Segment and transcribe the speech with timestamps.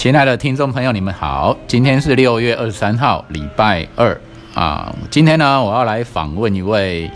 [0.00, 4.18] 亲爱的听众朋友，你们好，今天是六月二十三号，礼拜二
[4.54, 4.90] 啊。
[5.10, 7.10] 今天呢，我要来访问一位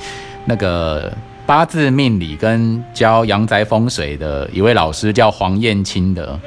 [0.45, 1.11] 那个
[1.47, 6.39] 八字命理跟教阳宅风水的一位老师，叫黄燕青的。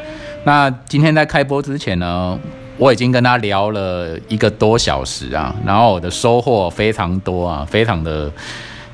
[0.43, 2.37] 那今天在开播之前呢，
[2.77, 8.31] 我已经跟他聊了一个多小时啊，然后我的收获非常多啊，非常的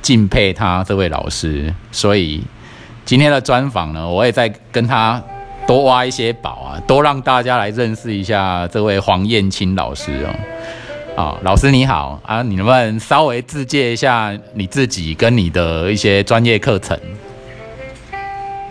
[0.01, 2.41] 敬佩他这位老师，所以
[3.03, 5.21] 今天的专访呢，我也在跟他。
[5.65, 10.35] 多挖一些宝啊，多让大家来认识一下这位黄燕青老师哦。
[11.15, 16.97] 啊，老师你好啊，你能不能稍微自介一下你自己跟你的一些专业课程？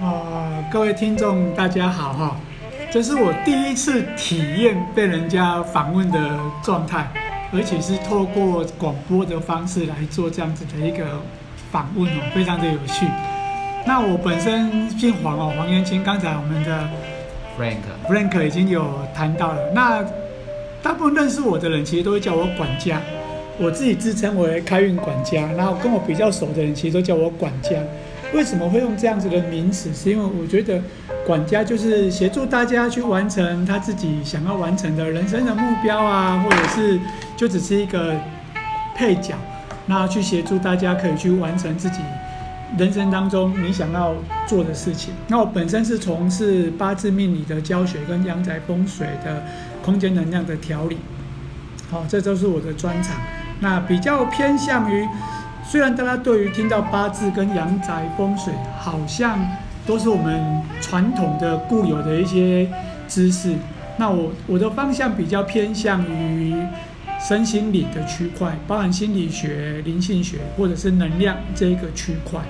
[0.01, 2.37] 啊，各位听众大家好哈，
[2.91, 6.19] 这是我第一次体验被人家访问的
[6.63, 7.09] 状态，
[7.53, 11.05] 而且是透过广播的方式来做这样子的一个
[11.71, 13.07] 访问哦，非常的有趣。
[13.85, 16.05] 那我本身姓黄哦，黄元清。
[16.05, 16.89] 刚才我们的
[17.59, 19.73] Frank Frank 已经有谈到了。
[19.75, 20.05] 那
[20.83, 23.01] 大部分认识我的人，其实都会叫我管家。
[23.59, 25.51] 我自己自称为开运管家。
[25.57, 27.71] 然后跟我比较熟的人，其实都叫我管家。
[28.33, 29.93] 为什么会用这样子的名词？
[29.93, 30.81] 是因为我觉得
[31.27, 36.99] 管家就是协助大家去完成他自己想要完成的人生的目标啊，或者是
[37.37, 38.15] 就只是一个
[38.95, 39.35] 配角，
[39.87, 41.99] 那去协助大家可以去完成自己。
[42.79, 44.15] 人生当中你想要
[44.47, 49.43] 做的事情，那我本身是从事八字命理的教学跟阳宅风水的
[49.85, 50.97] 空间能量的调理，
[51.91, 53.17] 好，这都是我的专长。
[53.61, 55.07] 那比较偏向于，
[55.65, 59.39] 虽然大家对于听到八字跟阳宅风水，好像
[59.87, 62.69] 都是我们传统的固有的一些
[63.07, 63.55] 知识，
[63.99, 66.55] 那我我的方向比较偏向于。
[67.25, 72.41] 身心理的区块，包含心理学、灵性学或者是能量这一个区块，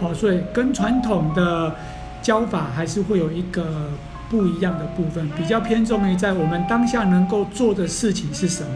[0.00, 1.74] 好，所以跟传统的
[2.22, 3.90] 教法还是会有一个
[4.30, 8.70] 不一样的部分，比较偏重于在我们当下能够做的事情是什么，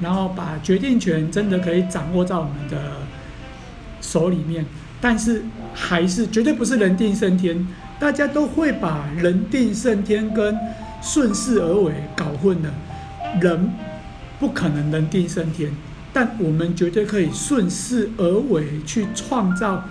[0.00, 2.76] 然后把决定权真的可以掌握在我们的
[4.00, 4.64] 手里面，
[5.00, 7.66] 但是还是绝对不是人定胜天，
[7.98, 10.58] 大家都会把人定胜天跟
[11.00, 12.74] 顺势而为搞混了，
[13.40, 13.70] 人。
[14.40, 15.70] 不可能人定胜天，
[16.12, 19.82] 但我们绝对可以顺势而为，去创造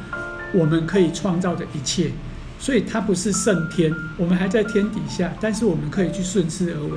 [0.53, 2.11] 我们可以创造的一切。
[2.59, 6.91] 所以它不是胜天，我们还在天底下，但是我们可以去顺势而为。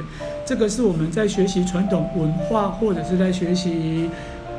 [0.44, 4.08] 这个是我们在学习传统文化，或者是在学习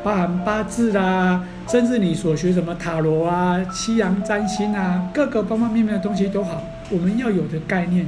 [0.03, 8.05] 包含八字啦，甚至你所学什么塔罗啊、西洋占星啊，各个方方面面的东西都好，我们要有的概念，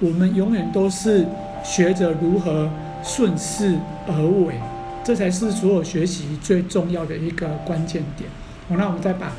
[0.00, 1.24] 我们永远都是
[1.62, 2.68] 学着如何。
[3.02, 4.12] 顺势而
[4.44, 4.60] 为，
[5.02, 8.28] 这才是所有学习最重要的一个关键点。
[8.68, 9.32] 好，那我们再把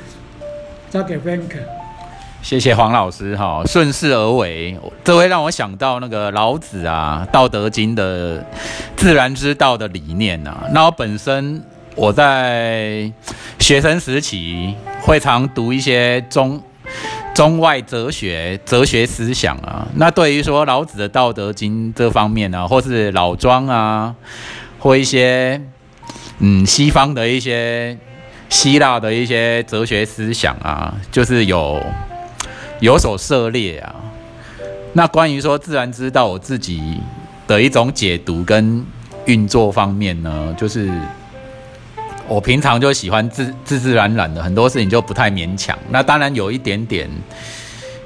[0.91, 1.55] 交给 Frank。
[2.41, 8.45] 谢谢黄老师哈，顺势而为，这会让我想到那个老子啊，《道德经》的
[8.97, 10.65] 自然之道的理念啊。
[10.73, 11.63] 那我本身
[11.95, 13.09] 我在
[13.59, 16.61] 学生时期会常读一些中。
[17.33, 24.13] 中外哲学、哲学思想啊，那对于说老子的《道德经》这方面呢，或是老庄啊，
[24.77, 25.59] 或一些
[26.39, 27.97] 嗯西方的一些
[28.51, 31.81] 希腊的一些哲学思想啊，就是有
[32.81, 33.95] 有所涉猎啊。
[34.93, 36.99] 那关于说自然之道，我自己
[37.47, 38.85] 的一种解读跟
[39.25, 40.87] 运作方面呢，就是。
[42.27, 45.77] 我平常就喜欢自自自然然的，很多事情就不太勉强。
[45.89, 47.09] 那当然有一点点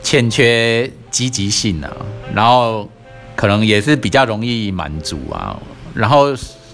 [0.02, 1.92] 欠缺积极性啊，
[2.34, 2.90] 然后
[3.36, 5.56] 可能也是比较容易满足啊。
[5.94, 6.34] 然后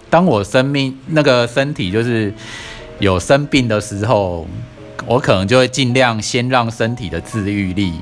[0.10, 2.34] 当我生命那个身体就是
[3.02, 4.48] 有生病的时候，
[5.06, 8.00] 我可能就会尽量先让身体的自愈力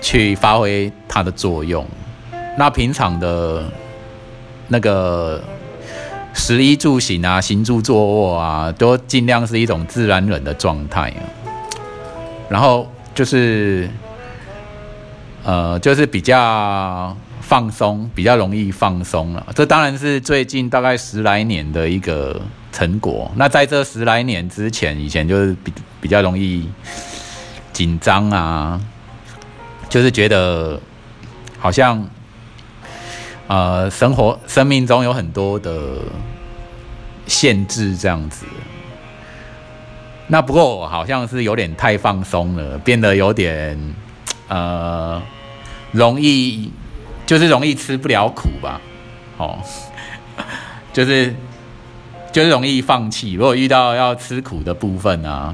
[0.00, 1.86] 去发挥它的作用。
[2.58, 3.70] 那平常的
[4.66, 5.40] 那个。
[6.38, 11.10] 食衣住行啊，行住坐卧啊，都尽量是一种自然人的状态。
[12.50, 13.88] 然后就是，
[15.44, 19.46] 呃，就是比较放松，比较容易放松了。
[19.54, 22.38] 这当然是最近大概十来年的一个
[22.76, 23.30] 成果。
[23.36, 26.68] 那在这十来年之前，以前就是比比较容易
[27.72, 28.78] 紧张啊，
[29.88, 30.78] 就是觉得
[31.58, 32.06] 好像。
[33.48, 35.70] 呃，生活生命中有很多的
[37.28, 38.44] 限制，这样子。
[40.26, 43.78] 那不过我好像是有点太放松了，变得有点
[44.48, 45.22] 呃，
[45.92, 46.72] 容易
[47.24, 48.80] 就是容易吃不了苦吧，
[49.36, 49.56] 哦，
[50.92, 51.32] 就是
[52.36, 53.32] 就是容易放弃。
[53.32, 55.50] 如果遇到要吃苦的部分啊，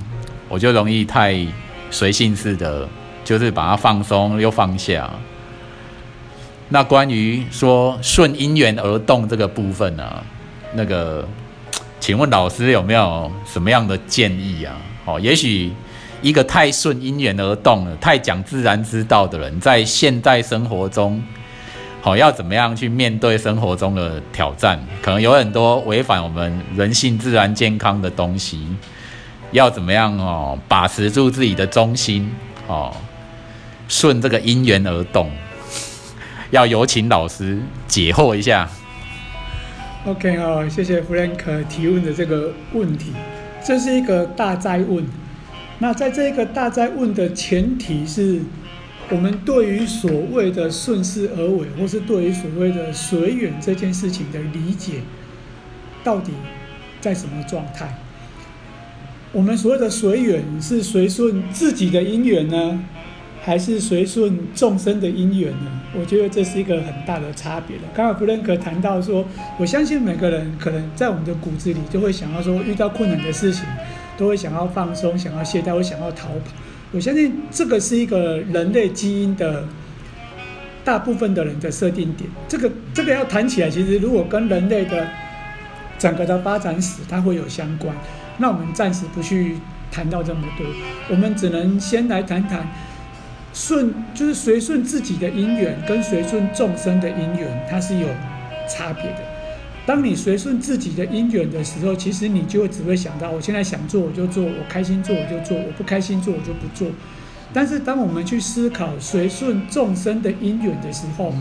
[0.49, 1.47] 我就容易太
[1.93, 2.89] 随性似的，
[3.23, 5.09] 就是把它放松又放下。
[6.71, 10.25] 那关于说顺因缘而动这个部分呢，
[10.75, 11.25] 那个，
[12.01, 14.75] 请问老师有没有什么样的建议啊？
[15.05, 15.71] 哦，也许
[16.21, 21.23] 一个太顺因缘而动了、太讲自然之道的人，在现代生活中，
[22.03, 24.79] 好要怎么样去面对生活中的挑战？
[25.01, 28.67] 可能有很多违反我们人性、自然、健康的东西，
[29.53, 30.59] 要怎么样哦？
[30.67, 32.29] 把持住自己的中心
[32.67, 32.93] 哦，
[33.87, 35.31] 顺这个因缘而动。
[36.51, 38.69] 要有请老师解惑一下。
[40.05, 43.13] OK 哦，谢谢 Frank 提问的这个问题，
[43.65, 45.07] 这是一个大灾问。
[45.79, 48.41] 那在这个大灾问的前提是，
[49.13, 55.01] 我们对于所谓的顺势而为，或是对于所谓的随缘这件事情的理解，
[56.03, 56.33] 到底
[56.99, 57.95] 在什么状态？
[59.31, 62.83] 我们所谓的随缘是随顺自己的因缘呢？
[63.45, 65.83] 还是随顺众生的因缘呢？
[65.99, 67.83] 我觉得这是一个很大的差别了。
[67.93, 69.27] 刚刚弗兰克谈到说，
[69.59, 73.65] 我相信每个人可能在我们的骨子里就会想要说，遇到困难的事情，
[74.17, 76.53] 都会想要放松、想要懈怠、会想要逃跑。
[76.93, 79.65] 我相信这个是一个人类基因的
[80.85, 82.29] 大部分的人的设定点。
[82.47, 85.09] 这个这个要谈起来，其实如果跟人类的
[85.99, 87.97] 整个的发展史，它会有相关。
[88.39, 89.57] 那我们暂时不去
[89.91, 90.67] 谈到这么多，
[91.11, 92.67] 我们只能先来谈谈。
[93.55, 98.09] 顺就是随顺自己的因缘，跟随顺众生的因缘，它是有
[98.67, 99.32] 差别的。
[99.85, 106.89] 当你随顺自己的因缘的时候，其实你就会只会想到，我现在想做我就做，我开心做我就做，我不开心做我就不做。
[107.53, 111.35] 但是当我们去思考随顺众生的因缘的时候，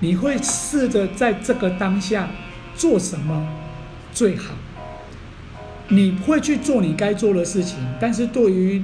[0.00, 2.28] 你会试着在这个当下
[2.74, 3.48] 做什么
[4.12, 4.54] 最好？
[5.88, 8.82] 你会去做你该做的事情，但是对于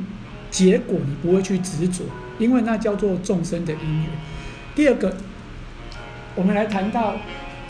[0.50, 2.04] 结果你不会去执着。
[2.38, 4.06] 因为那叫做众生的因缘。
[4.74, 5.14] 第二个，
[6.34, 7.14] 我们来谈到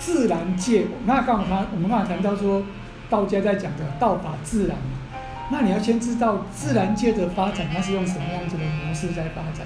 [0.05, 0.87] 自然界。
[1.07, 2.65] 那刚好我们刚才谈到说，
[3.09, 5.19] 道家在讲的道法自然嘛。
[5.51, 9.65] 那你要先知道自然界的发展，它是用什么样子的模式在发展？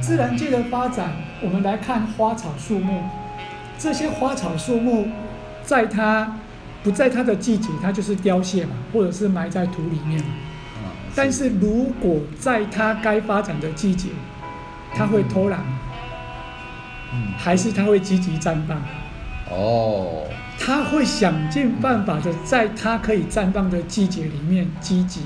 [0.00, 1.12] 自然界的发展，
[1.42, 3.02] 我们来看花草树木，
[3.78, 5.08] 这些花草树木，
[5.62, 6.36] 在它
[6.82, 10.20] 不在它的季节，它就是凋谢嘛，或者是埋在土里面。
[11.14, 14.08] 但是如果在它该发展的季节，
[14.94, 15.60] 它会偷懒，
[17.12, 18.80] 嗯，还是它会积极绽放？
[19.50, 20.24] 哦，
[20.58, 25.20] 它会想尽办法的，在它可以绽放的季节里面积极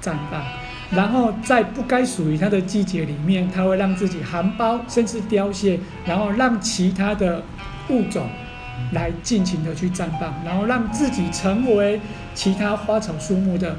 [0.00, 0.42] 绽放，
[0.90, 7.42] 然后在不该属于它的季节里面，它会让自己含苞甚至凋谢，然后让其他的
[7.90, 8.28] 物种
[8.92, 12.00] 来尽情的去绽放，然后让自己成为
[12.34, 13.76] 其他花草树木的。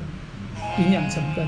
[0.79, 1.47] 营养成分，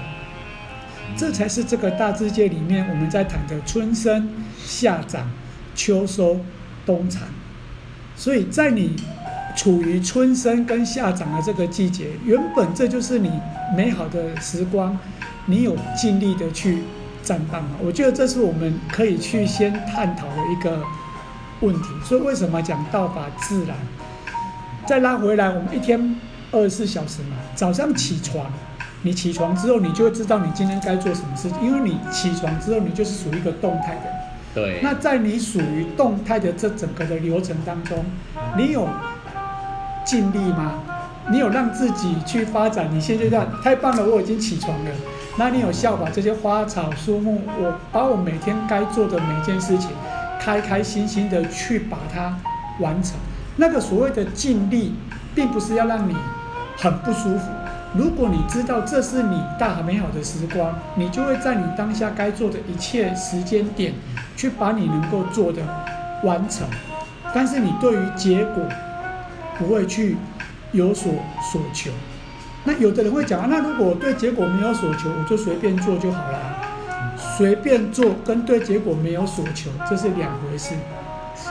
[1.16, 4.28] 这才是这个大自界里面我们在谈的春生、
[4.58, 5.30] 夏长、
[5.76, 6.40] 秋收、
[6.84, 7.28] 冬藏。
[8.19, 8.94] 所以在你
[9.56, 13.31] 处于春生跟夏长的这个季节，原本这就是你
[13.77, 14.98] 美好的时光，
[15.45, 16.80] 你有尽力的去
[17.24, 17.77] 绽放嘛？
[17.81, 20.83] 我觉得这是我们可以去先探讨的一个
[21.62, 21.88] 问题。
[22.04, 23.77] 所以为什么讲道法自然？
[24.86, 26.19] 再拉回来，我们一天
[26.51, 28.45] 二十四小时嘛，早上起床。
[29.02, 34.19] 你起床之后，你就会知道你今天该做什么事情，因为你起床之后，你就是属于一个动态的。
[34.54, 34.80] 对。
[34.82, 38.06] 那在你属于动态的这整个的流程当中，
[38.58, 38.88] 你有
[40.06, 40.74] 尽力吗？
[41.32, 42.90] 你有让自己去发展？
[42.92, 44.92] 你现在这样太棒了，我已经起床了。
[45.38, 49.92] 那你有效把这些花草树木，我把我每天该做的每件事情，
[50.40, 52.36] 开开心心的去把它
[52.80, 53.14] 完成。
[53.58, 54.96] 那个所谓的尽力，
[55.36, 56.16] 并不是要让你
[56.78, 57.46] 很不舒服。
[57.98, 63.94] 如果你知道这是你大美好的时光，你就会在你当下该做的一切时间点，
[64.36, 65.62] 去把你能够做的
[66.24, 66.68] 完成。
[67.34, 68.64] 但是你对于结果
[69.58, 70.18] 不会去
[70.72, 71.12] 有所
[71.52, 71.90] 所求。
[72.64, 76.40] 那有的人会讲啊，那如果我对结果没有所求，我就随便做就好了。
[77.18, 80.76] 随便做跟对结果没有所求，这是两回事。
[81.36, 81.50] 是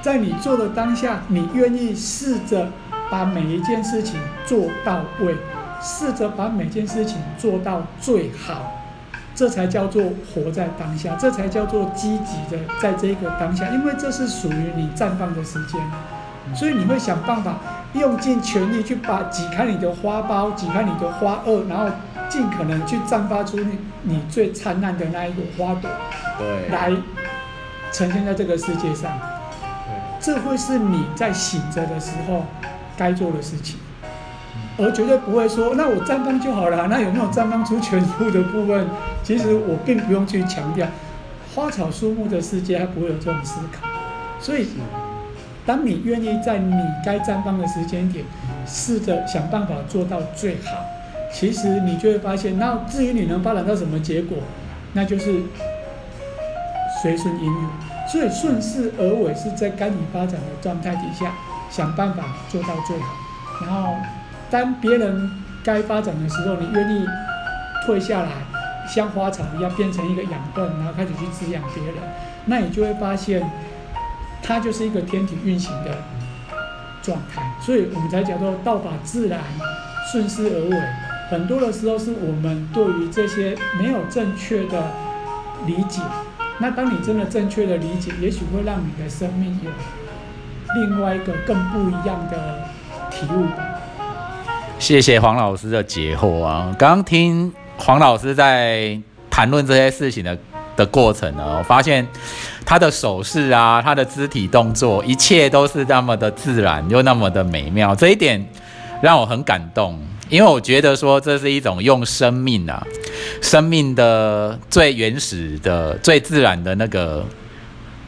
[0.00, 2.70] 在你做的当下，你愿意试着
[3.10, 5.36] 把每一件事情做到位。
[5.80, 8.80] 试着把每件事情做到最好，
[9.34, 10.02] 这才叫做
[10.34, 15.80] 活在当下，这才叫做积极的在这个当下，因为这是属于你绽放的时间，
[16.54, 17.58] 所以你会想办法
[17.94, 21.86] 用尽全力去把挤开你的花苞，挤开你的花萼，然后
[22.28, 25.90] 尽可能去绽发出你你最灿烂的那一朵花朵，
[26.38, 26.92] 对，来
[27.92, 29.10] 呈现在这个世界上，
[30.20, 32.44] 这会是你在醒着的时候
[32.96, 33.78] 该做的事情。
[34.78, 36.86] 而绝对不会说，那我绽放就好了。
[36.86, 38.86] 那有没有绽放出全部的部分？
[39.24, 40.86] 其实我并不用去强调，
[41.54, 43.88] 花草树木的世界它不会有这种思考。
[44.40, 44.68] 所以，
[45.66, 46.72] 当你愿意在你
[47.04, 48.24] 该绽放的时间点，
[48.64, 50.78] 试着想办法做到最好，
[51.32, 54.38] 其实你就会发现，那至于你能发展到什么结果，
[54.92, 55.42] 那就是
[57.02, 57.70] 随顺因缘。
[58.10, 61.32] 所以顺势而为是在该你发展的状态底下，
[61.68, 63.06] 想办法做到最好。
[63.60, 63.92] 然后，
[64.50, 65.30] 当别人
[65.62, 67.06] 该发展的时候，你愿意
[67.84, 68.30] 退下来，
[68.88, 71.94] 像花草一样变成一个养分，然后开始去滋养别人，
[72.46, 73.48] 那你就会发现，
[74.42, 75.98] 它就是一个天体运行的
[77.02, 77.42] 状态。
[77.60, 79.40] 所以我们才讲到道法自然，
[80.10, 80.76] 顺势而为。
[81.30, 84.90] 很多的时候是我们对于这些没有正确的
[85.66, 86.00] 理解。
[86.58, 89.70] 那当你真的正确的理解，也许会让你的生命有
[90.74, 92.64] 另外一个更不一样的
[93.10, 93.67] 体悟吧。
[94.78, 96.74] 谢谢黄老师的解惑啊！
[96.78, 100.38] 刚刚听黄老师在谈论这些事情的
[100.76, 102.06] 的过程呢，我发现
[102.64, 108.48] 他的手势啊，他的肢体动作，一切都是那么的自然又那么的美妙，这一点
[109.02, 110.00] 让我很感动。
[110.28, 112.86] 因为我觉得说这是一种用生命啊，
[113.42, 117.26] 生命的最原始的、最自然的那个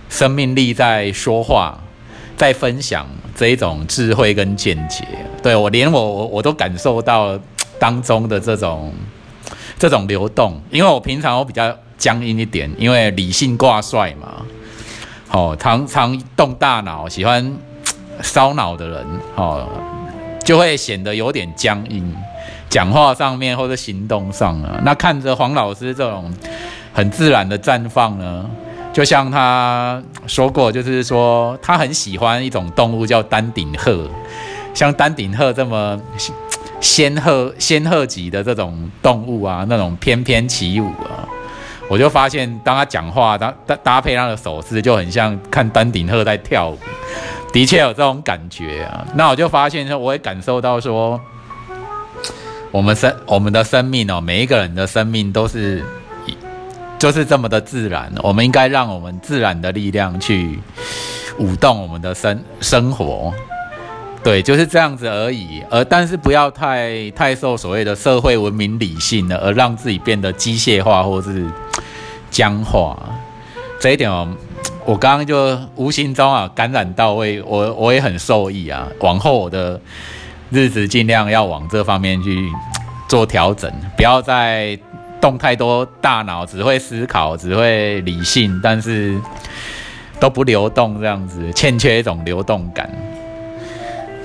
[0.09, 1.81] 生命力在说话，
[2.37, 3.09] 在分享
[3.41, 5.03] 这一种智慧跟见解。
[5.43, 7.41] 对我连我我我都感受到
[7.79, 8.93] 当中的这种
[9.79, 10.61] 这种流动。
[10.71, 14.43] 因为我平常我比较僵硬一点，因为理性挂帅嘛，
[15.31, 17.57] 哦，常常动大脑、喜欢
[18.21, 19.07] 烧脑的人，
[19.37, 19.67] 哦。
[20.45, 22.15] 就会显得有点僵硬，
[22.69, 24.79] 讲话上面或者行动上啊。
[24.85, 26.31] 那看着黄老师这种
[26.93, 28.51] 很自然的绽放呢，
[28.93, 34.09] 就像他说过，就是说他很喜欢一种动物叫丹顶鹤，
[34.75, 36.01] 像丹顶鹤这么
[36.81, 41.23] 仙鹤仙鹤级的这种动物啊，那种翩翩起舞啊，
[41.89, 46.79] 我就发现当他讲话搭搭搭配他的手势，就很像看丹顶鹤在跳舞。
[47.53, 51.21] 的确有这种感觉啊，那我就发现说，我也感受到说，
[52.71, 55.85] 我们生我们的生命哦，每一个人的生命都是，
[57.01, 58.13] 就是这么的自然。
[58.23, 60.59] 我们应该让我们自然的力量去
[61.39, 63.33] 舞动我们的生生活，
[64.23, 65.63] 对，就是这样子而已。
[65.71, 71.47] 而但是不要太太受所谓的社会文明理性了，而让自己变得机械化或是
[72.31, 72.97] 僵化，
[73.81, 74.29] 这一点哦。
[74.85, 78.87] 我刚刚就无形中啊感染到位，我我也很受益啊。
[79.01, 79.81] 往后我的
[80.51, 82.51] 日子尽量要往这方面去
[83.09, 84.77] 做调整，不要再
[85.21, 89.21] 动太多大脑，只会思考，只会理性，但是
[90.19, 92.91] 都不流动，这样子欠缺一种流动感。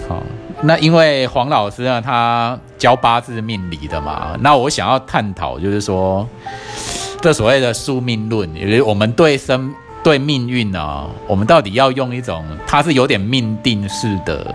[0.07, 0.23] 好，
[0.61, 6.27] 那因为黄老师呢，他教八字命理的嘛，那我想要探讨就是说，
[7.21, 9.73] 这所谓的宿命论，也就是我们对生。
[10.03, 14.53] 对命运呢，我们到底要用一种，它是有点命定式的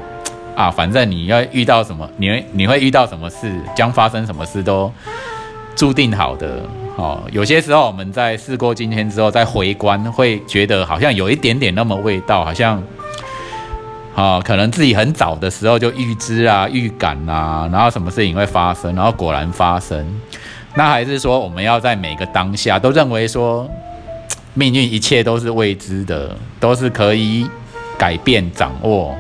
[0.54, 4.92] 啊，反正你要遇到什么，你会你会遇到什么事，将发生什么事都
[5.80, 6.60] 注定好的。
[6.96, 12.82] 哦，有些时候我们在事过境迁之后再回观，会觉得好像有一点点那么味道，好像
[14.14, 20.06] 啊，可能自己很早的时候就预知啊、预感啊，然后什么事情会发生，然后果然发生。
[20.74, 23.66] 那还是说，我们要在每个当下都认为说。
[24.52, 27.48] 命运一切都是未知的，都是可以
[27.96, 29.14] 改变掌握。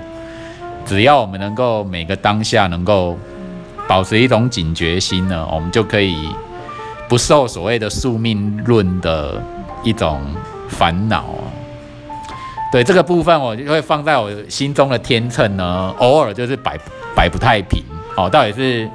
[0.84, 3.16] 只要我们能够每个当下能够
[3.86, 6.28] 保持一种警觉心呢，我们就可以
[7.10, 9.42] 不受所谓的宿命论的
[9.82, 10.22] 一种
[10.68, 11.26] 烦恼。
[12.72, 16.78] 对这个部分，我就会放在我心中的天秤呢，偶尔就是摆
[17.14, 17.82] 摆不太平。
[18.16, 18.88] 哦，到底是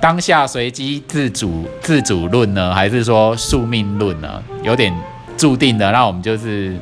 [0.00, 4.42] 当下随机自主自主论呢，还是说宿命论呢？
[4.62, 4.92] 有点。
[5.34, 6.76] 注定的，那我们就是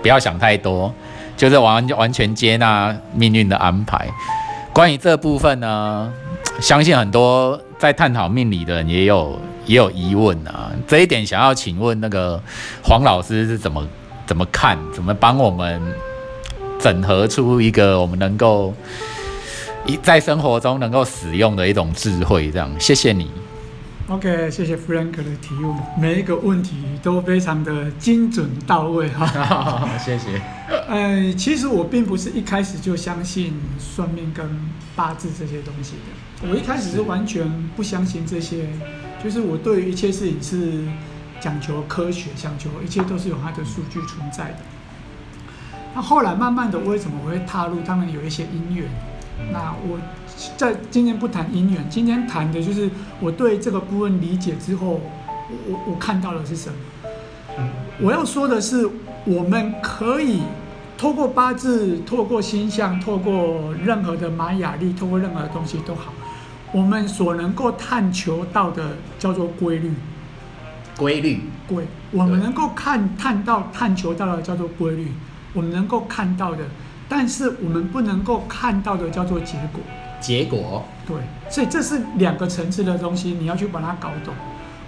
[0.00, 0.90] 不要想太多，
[1.36, 4.08] 就是完完全接纳命运的安排。
[4.72, 6.10] 关于这部分呢，
[6.60, 9.38] 相信很多在探讨命理的人也有
[9.70, 10.72] 也有疑问啊。
[10.88, 12.42] 这一点想要请问那个
[12.82, 13.86] 黄老师是怎么
[14.26, 15.80] 怎么看，怎么帮我们
[16.80, 18.74] 整合出一个我们能够
[19.86, 22.50] 一在生活中能够使用的一种智慧？
[22.50, 23.30] 这样，谢谢你。
[24.08, 29.88] OK，谢谢 Frank 的提问，每一个问题都非常的精准到位哈。
[30.04, 30.42] 谢谢。
[30.88, 34.44] 呃，其实我并不是一开始就相信算命跟
[34.96, 35.92] 八字这些东西
[36.42, 38.66] 的，我一开始是完全不相信这些，
[39.22, 40.84] 就是我对于一切事情是
[41.40, 44.58] 讲求科学，讲求一切都是有它的数据存在的。
[45.94, 47.82] 那后来慢慢的，为什么我会踏入？
[47.82, 48.88] 他们有一些因缘。
[49.52, 49.98] 那我。
[50.56, 52.88] 在今天不谈姻缘，今天谈的就是
[53.20, 55.00] 我对这个部分理解之后，我
[55.68, 56.76] 我我看到的是什么？
[58.00, 58.88] 我要说的是，
[59.26, 60.40] 我们可以
[60.96, 66.10] 透过八字、透过星象、透过任何的玛雅历、透过任何的东西都好，
[66.72, 69.92] 我们所能够探求到的叫做规律。
[70.96, 75.08] 规律，规，我们能够看探到、探求到的叫做规律，
[75.54, 76.58] 我们能够看到的，
[77.08, 79.80] 但是我们不能够看到的叫做结果。
[80.20, 81.16] 结果，对，
[81.48, 84.34] 所以这是两个层次的东西，你要去把它搞懂。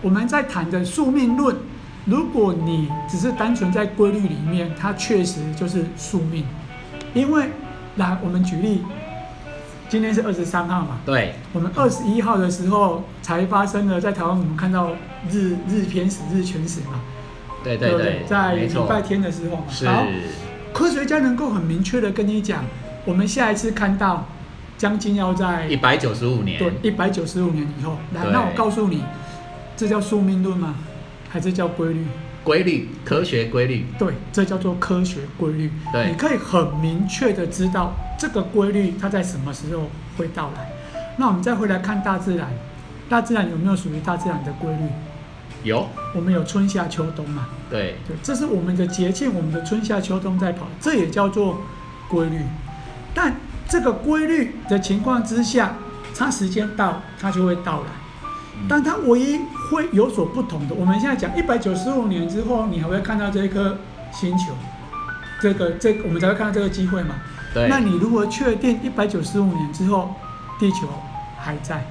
[0.02, 1.56] 我们在谈的宿命论，
[2.04, 6.44] 如果你只是单纯在规律里面，它确实就是宿命。
[7.14, 7.48] 因为，
[7.96, 8.82] 来，我们举例，
[9.92, 14.92] 今天是二十三号嘛，对，我们二十一号的时候才发生了，在台湾我们看到
[15.30, 16.98] 日日偏食、日全食嘛，
[17.62, 20.06] 对对对，在礼，拜天的时候嘛，是，好，
[20.72, 22.64] 科学家能够很明确的跟你讲，
[23.04, 24.26] 我们下一次看到
[24.78, 28.32] 将近要在一百九十五年，对一百九十五年以后，来，对。
[28.32, 29.04] 那我告诉你，
[29.76, 30.74] 这叫宿命论吗？
[31.28, 32.06] 还是叫规律？
[32.44, 35.70] 规律，科学规律，对，这叫做科学规律。
[35.92, 40.72] 对你可以很明确的知道这个规律它在什么时候会到来。
[41.16, 42.48] 那我们再回来看大自然，
[43.08, 44.84] 大自然有没有属于大自然的规律？
[45.62, 47.46] 有，我们有春夏秋冬嘛？
[47.70, 51.60] 对，对，这是我们的节庆，我们的春夏秋冬在跑，这也叫做
[52.08, 52.40] 规律。
[53.14, 53.36] 但
[53.68, 55.76] 这个规律的情况之下，
[56.16, 57.86] 它时间到，它就会到来。
[58.68, 59.40] 但它唯一
[59.70, 63.78] 会有所不同的，我们现在讲一百九十五年之后，你还会看到这一颗
[64.12, 64.52] 星球，
[65.40, 67.16] 这个这我们才会看到这个机会嘛？
[67.54, 70.14] 对，那你如何确定一百九十五年之后，
[70.58, 70.88] 地球
[71.38, 71.84] 还在？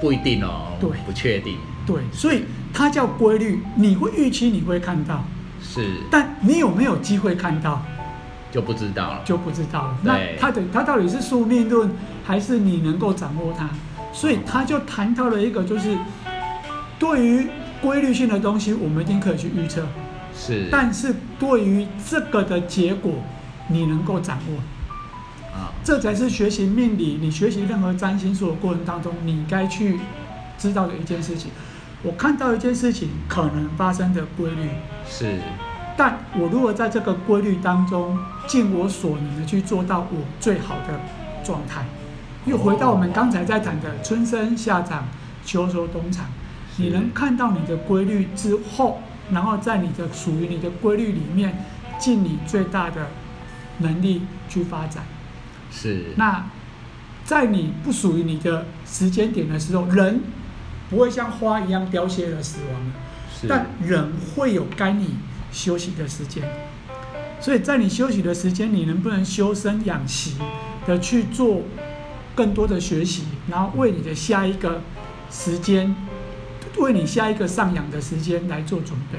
[0.00, 1.56] 不一定哦，对不确定，
[1.86, 5.24] 对，所以它叫规律，你会预期你会看到，
[5.62, 7.82] 是但你有没有机会看到？
[8.52, 9.98] 就不知道了，就不知道了。
[10.02, 11.90] 那它的它到底是宿命论，
[12.24, 13.68] 还是你能够掌握它？
[14.16, 15.94] 所以他就谈到了一个，就是
[16.98, 17.46] 对于
[17.82, 19.86] 规律性的东西，我们一定可以去预测，
[20.34, 23.12] 是，但是对于这个的结果，
[23.68, 24.56] 你能够掌握，
[25.52, 30.00] 啊，这才是学习命理，你学习任何占星术的过程当中，你该去
[30.56, 31.50] 知道的一件事情。
[32.02, 34.70] 我看到一件事情可能发生的规律，
[35.06, 35.38] 是，
[35.94, 40.98] 但我如果在这个规律当中尽我所能的去做到我最好的
[41.44, 41.84] 状态，
[42.46, 45.08] 又回到我们刚才在谈的春生夏长
[45.44, 46.26] 秋收冬藏，
[46.76, 51.64] 你能看到你的规律之后，然后在你的属于你的规律里面，
[51.98, 53.08] 尽你最大的
[53.78, 55.04] 能力去发展。
[55.72, 56.46] 是，那
[57.24, 60.20] 在你不属于你的时间点的时候，人
[60.88, 62.92] 不会像花一样凋谢而死亡了。
[63.48, 65.16] 但人会有该你
[65.50, 66.42] 休息的时间，
[67.40, 70.36] 所以在你休息的时间，你能不能修身养息
[70.86, 71.62] 的去做
[72.36, 74.82] 更多的学习，然后为你的下一个
[75.30, 75.96] 时间，
[76.76, 79.18] 为你下一个上扬的时间来做准备，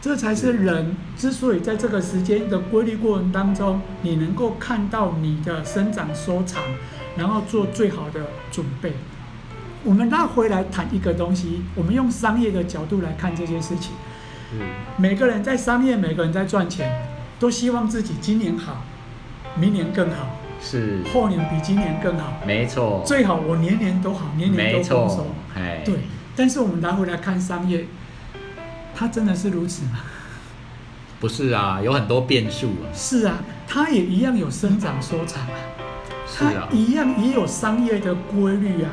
[0.00, 6.62] 这才是人之所以在这个时间的规律过程当中，你能够看到你的生长收藏，
[7.16, 8.94] 然后做最好的准备。
[9.84, 13.92] 我们拉回来谈一个东西，我们用商业的角度来看这件事情。
[14.54, 14.60] 嗯，
[14.96, 16.90] 每个人在商业，每个人在赚钱，
[17.38, 18.82] 都希望自己今年好，
[19.56, 25.96] 明年更好，是，后年比今年更好，没错，最好我年年都好，年年都丰收。，哎，对，
[26.34, 27.84] 但是我们拿回来看商业，
[28.94, 30.00] 它真的是如此吗？
[31.20, 35.58] 不是啊，有很多变数啊，是啊，它也一样有生长收藏啊，
[36.34, 38.90] 它一样也有商业的规律啊。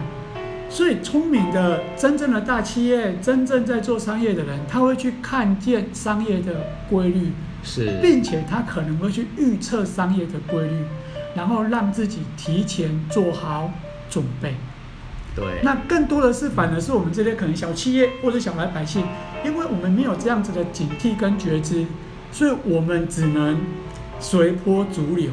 [0.69, 7.31] 所以聪明的真正的大企业，真正在做商业的人，他会去看见商业的规律，
[7.61, 10.85] 是，并且他可能会去预测商业的规律，
[11.35, 13.71] 然后让自己提前做好
[14.09, 14.55] 准备。
[15.35, 19.05] 对，那更多的是，反而是我们这些可能小企业或者小老百姓，
[19.45, 21.85] 因为我们没有这样子的警惕跟觉知，
[22.31, 23.61] 所以我们只能
[24.19, 25.31] 随波逐流。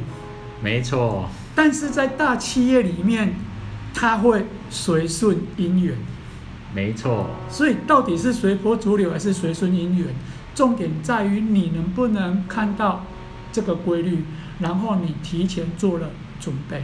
[0.63, 3.35] 没错，但是在大企业里面，
[3.93, 5.97] 它会随顺因缘。
[6.73, 10.07] 没错，所以到底是随波逐流还是随顺因缘？
[10.55, 13.05] 重点在于你能不能看到
[13.51, 14.25] 这个规律，
[14.61, 16.83] 然后你提前做了准备。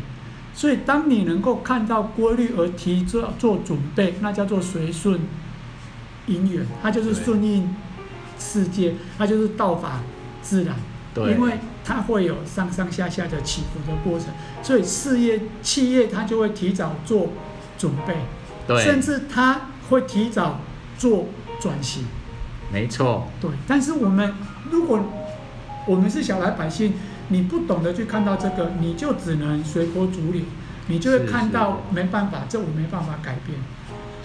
[0.55, 5.21] 所以当你能够看到规律而提做做准备，那叫做随顺
[6.27, 7.75] 因缘，它就是对顺应
[8.39, 10.01] 世界，它就是道法
[10.43, 10.77] 自然。
[11.13, 14.29] 对，因为它会有上上下下的起伏的过程，
[14.63, 17.31] 所以事业企业它就会提早做
[17.77, 18.15] 准备。
[18.67, 20.61] 对，甚至它会提早
[20.97, 21.27] 做
[21.61, 22.05] 转型。
[22.73, 24.35] 没错，对，但是我们
[24.71, 25.01] 如果
[25.87, 26.95] 我们是小老百姓，
[27.29, 30.43] 你不懂得去看到这个，你就只能随波逐流，
[30.89, 33.59] 你就会看到没办法，这我没办法改变。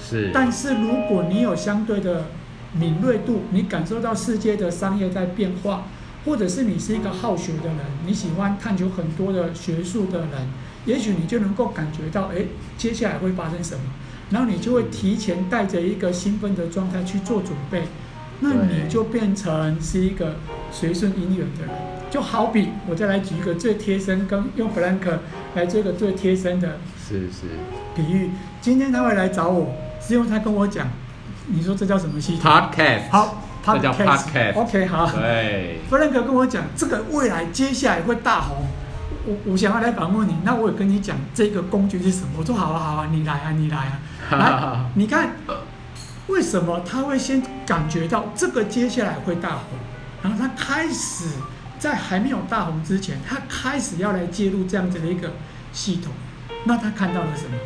[0.01, 2.25] 是，但是如果你有相对的
[2.73, 5.88] 敏锐度，你感受到世界的商业在变化，
[6.25, 10.47] 或者是你是一个好学的人，你喜欢探究很多的学术的人，
[10.85, 12.45] 也许你就能够感觉到，哎，
[12.77, 13.81] 接下来会发生什么，
[14.31, 17.83] 然后你就会提前带着一个兴奋的状态去做准备，
[18.41, 20.35] 那你就变成是一个
[20.71, 21.98] 随顺因缘的人。
[22.10, 25.19] 就好比我再来举一个最贴身，跟用弗兰克
[25.56, 27.48] 来做一个最贴身的是是
[27.95, 28.32] 比喻。
[28.62, 30.88] 今天他会来找我，是因为他跟我讲，
[31.48, 33.43] 你说这叫什么系统？podcast，好。
[33.62, 34.56] 这叫 podcast。
[34.56, 35.12] OK，好。
[35.12, 38.65] 对，弗兰克跟我讲，这个未来接下来会大红。
[39.26, 42.30] 我我想要来访问你，那我也跟你讲这个工具是什么。
[42.39, 44.00] 我说好啊好啊，你来啊你来啊。
[44.32, 45.32] 来，你看
[46.28, 49.78] 为什么他会先感觉到这个接下来会大红，
[50.24, 51.26] 然后他开始
[51.80, 55.32] 在还没有大红之前，他开始要来介入这样子的一个
[55.72, 56.12] 系统。
[56.65, 57.58] 那他看到了什么？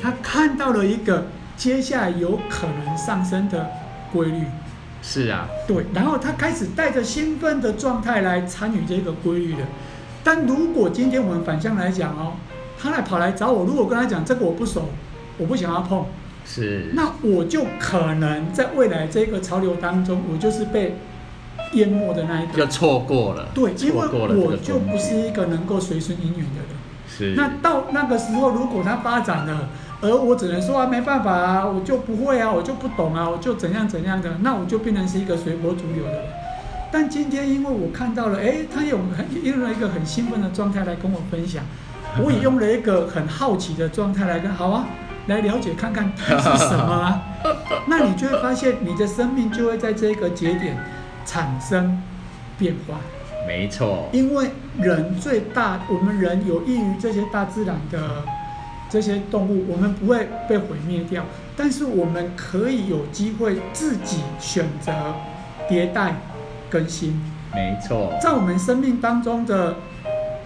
[0.00, 3.70] 他看到了一个接下来有可能上升的
[4.12, 4.44] 规律。
[5.00, 9.60] 是啊，对，然后他开始带着兴奋的状态来参与这个规律的。
[10.22, 12.34] 但如果今天我们反向来讲哦，
[12.78, 14.90] 他来跑来找我，如果跟他讲这个我不熟，
[15.38, 16.06] 我不想要碰，
[16.44, 20.96] 是，那我就可能在未来这个潮流当中，我就是被
[21.72, 22.66] 淹没的那一就个。
[22.66, 26.68] 错过了，对，因为我就不是一个能够随顺因缘的人。
[27.08, 29.68] 是，那到那个时候，如果他发展了，
[30.00, 36.24] 而我只能说啊，没办法啊，我就不会啊，我就不懂啊，我就怎样怎样的，那我就变成是一个随波逐流的人。
[36.90, 41.62] 但今天因为我看到了，哎，他有很用了一个很兴奋的状态来跟我分享，
[42.22, 44.86] 我也用了一个很好奇的状态来跟，好啊，
[45.26, 47.22] 来了解看看它是什么啊。
[47.88, 50.76] 那你就会发现，你的生命就会在这个节点
[51.24, 52.02] 产生
[52.58, 52.98] 变化。
[53.46, 58.22] 没错，因为人最大，我们人有益于这些大自然的
[58.88, 61.24] 这些动物，我们不会被毁灭掉，
[61.56, 64.92] 但是我们可以有机会自己选择
[65.68, 66.14] 迭代
[66.70, 67.20] 更新，
[67.52, 69.74] 没错，在我们生命当中的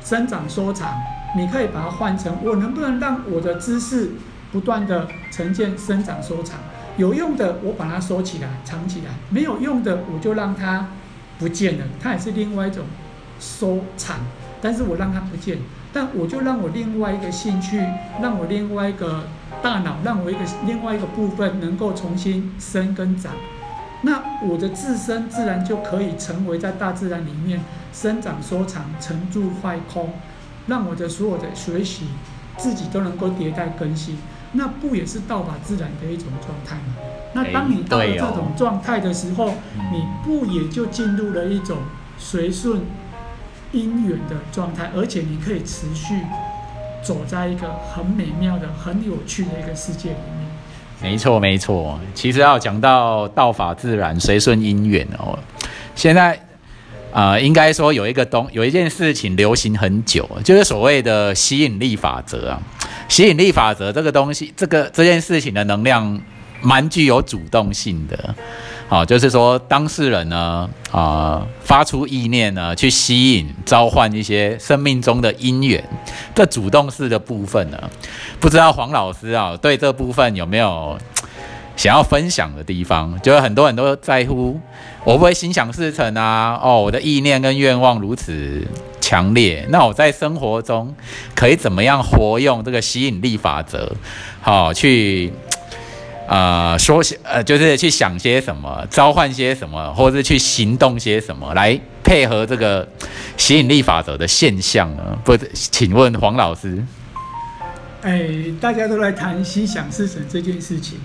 [0.02, 0.94] 生长收藏，
[1.36, 4.12] 你可以把它换成我能不能让我的知识
[4.50, 6.58] 不断的呈现生长收藏，
[6.96, 10.88] 有用的我把它收起来藏起来，没有用的我就让它
[11.38, 12.84] 不见了，它也是另外一种
[13.38, 14.16] 收藏，
[14.62, 15.58] 但是我让它不见，
[15.92, 17.82] 但我就让我另外一个兴趣，
[18.22, 19.24] 让我另外一个
[19.62, 23.32] 大脑，让我一个另外一个部分能够重新生跟长。
[24.02, 27.60] 那我的自身自然就可以成为在大自然里面
[27.92, 30.12] 生长、收藏、沉住坏空，
[30.66, 32.06] 让我的所有的学习
[32.56, 34.16] 自己都能够迭代更新。
[34.52, 36.94] 那不也是道法自然的一种状态吗？
[37.34, 39.54] 那当你到了这种状态的时候，
[39.92, 41.78] 你不也就进入了一种
[42.16, 42.80] 随顺
[43.72, 46.22] 因缘的状态，而且你可以持续
[47.02, 50.46] 走在一个很美妙的、很有趣的一个世界里面。
[51.02, 52.00] 没错，没错。
[52.14, 55.38] 其实要讲到道法自然、随顺因缘哦，
[55.94, 56.40] 现在
[57.12, 62.62] 呃，应该说有一个东有一件事情流行很久，就是所谓的吸引力法则啊。
[63.08, 66.20] 吸引力法则这个东西，这个这件事情的能量
[66.60, 68.34] 蛮具有主动性的。
[68.88, 75.82] 好、就是说当事人呢，啊、发出意念呢，去吸引、召唤一些生命中的因缘，
[76.36, 77.90] 这主动式的部分呢，
[78.38, 80.96] 不知道黄老师啊，对这部分有没有
[81.74, 83.20] 想要分享的地方？
[83.22, 84.60] 就是很多人都在乎，
[85.02, 86.56] 我不会心想事成啊？
[86.62, 88.64] 哦，我的意念跟愿望如此
[89.06, 90.92] 强烈，那我在生活中
[91.32, 93.94] 可以怎么样活用这个吸引力法则？
[94.40, 95.32] 好、去。
[96.28, 102.88] 呃，说些呃，就是去想些什么，召唤些什么，或者是去行动些什么，来配合这个
[103.36, 105.16] 吸引力法则的现象呢？
[105.24, 106.84] 不，请问黄老师，
[108.02, 108.28] 哎，
[108.60, 110.98] 大家都来谈心想事成这件事情，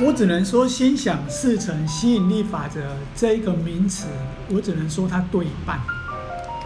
[0.00, 2.80] 我只能说心想事成吸引力法则
[3.14, 4.06] 这一个名词，
[4.48, 5.78] 我只能说它对一半，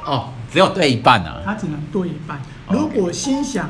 [0.04, 1.42] 哦，只有对一半啊。
[1.44, 2.40] 它只能对一半。
[2.70, 3.68] 如果心想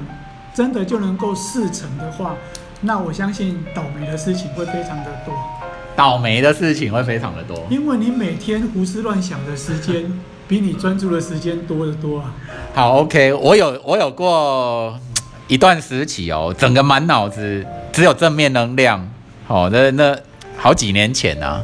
[0.55, 2.37] 真的就能够事成的话，
[2.83, 5.35] 那我相信倒霉的事情会非常的多，
[5.97, 7.67] 倒霉的事情会非常的多。
[7.69, 12.33] 因为你每天胡思乱想的时间 比你专注的时间多得多啊。
[12.73, 14.97] 好，OK，我有我有过
[15.49, 19.11] 一段时期哦，整个满脑子只有正面能量。
[19.49, 20.17] 哦，那那
[20.57, 21.61] 好几年前啊，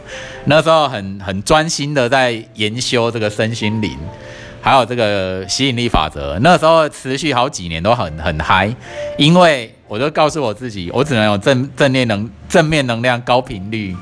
[0.46, 3.96] 那时候很很专心的在研修这个身心灵，
[4.62, 6.38] 还有这个吸引力法则。
[6.40, 8.74] 那时候持续好几年都很很嗨，
[9.18, 13.94] 因为我就告诉我自己，我只能有正正面能正面能量高频率，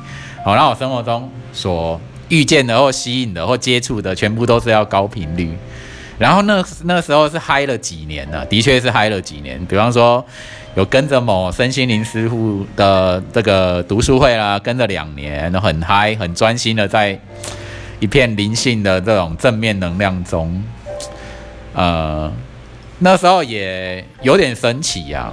[0.44, 5.50] 好、让我生活中所遇见的或吸引的或接触的，全部都是要高频率。
[6.18, 8.44] 然后那那时候是嗨了几年呢？
[8.44, 9.58] 的确是嗨了几年。
[9.64, 10.22] 比方说，
[10.74, 17.18] 有跟着某身心灵师傅的这个读书会啦，跟着两年，很嗨，很专心的在
[18.00, 20.64] 一片灵性的这种正面能量中，
[21.74, 22.32] 呃，
[22.98, 25.32] 那时候也有点神奇呀。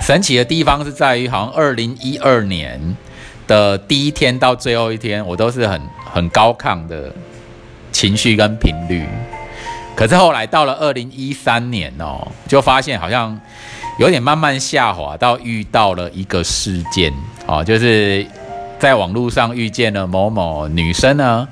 [0.00, 2.96] 神奇的地方是在于，好像二零一二年
[3.46, 5.80] 的第一天到最后一天，我都是很
[6.12, 7.12] 很高亢的
[7.92, 9.04] 情绪跟频率。
[9.94, 13.38] 可是后来到了二零一三年哦，就发现好像
[13.98, 17.12] 有点慢慢下滑，到遇到了一个事件
[17.46, 18.26] 哦，就是
[18.82, 21.46] 在网络上遇见了某某女生呢，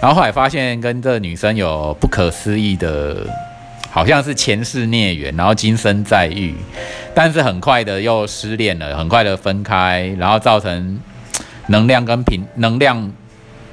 [0.00, 3.26] 然后后来发现跟这女生有不可思议的，
[3.90, 6.54] 好像是前世孽缘，然后今生再遇，
[7.12, 11.00] 但是很快的又失恋了，很快的分开，然后造成
[11.66, 13.10] 能量跟频能量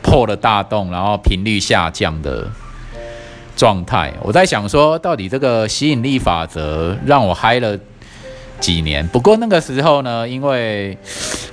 [0.02, 2.48] 破了大洞，然后频率下降的。
[3.56, 7.80] 状态，我在想说，到底这个吸引力法则让我嗨了
[8.65, 9.08] 几年？
[9.10, 10.97] 不过那个时候呢，因为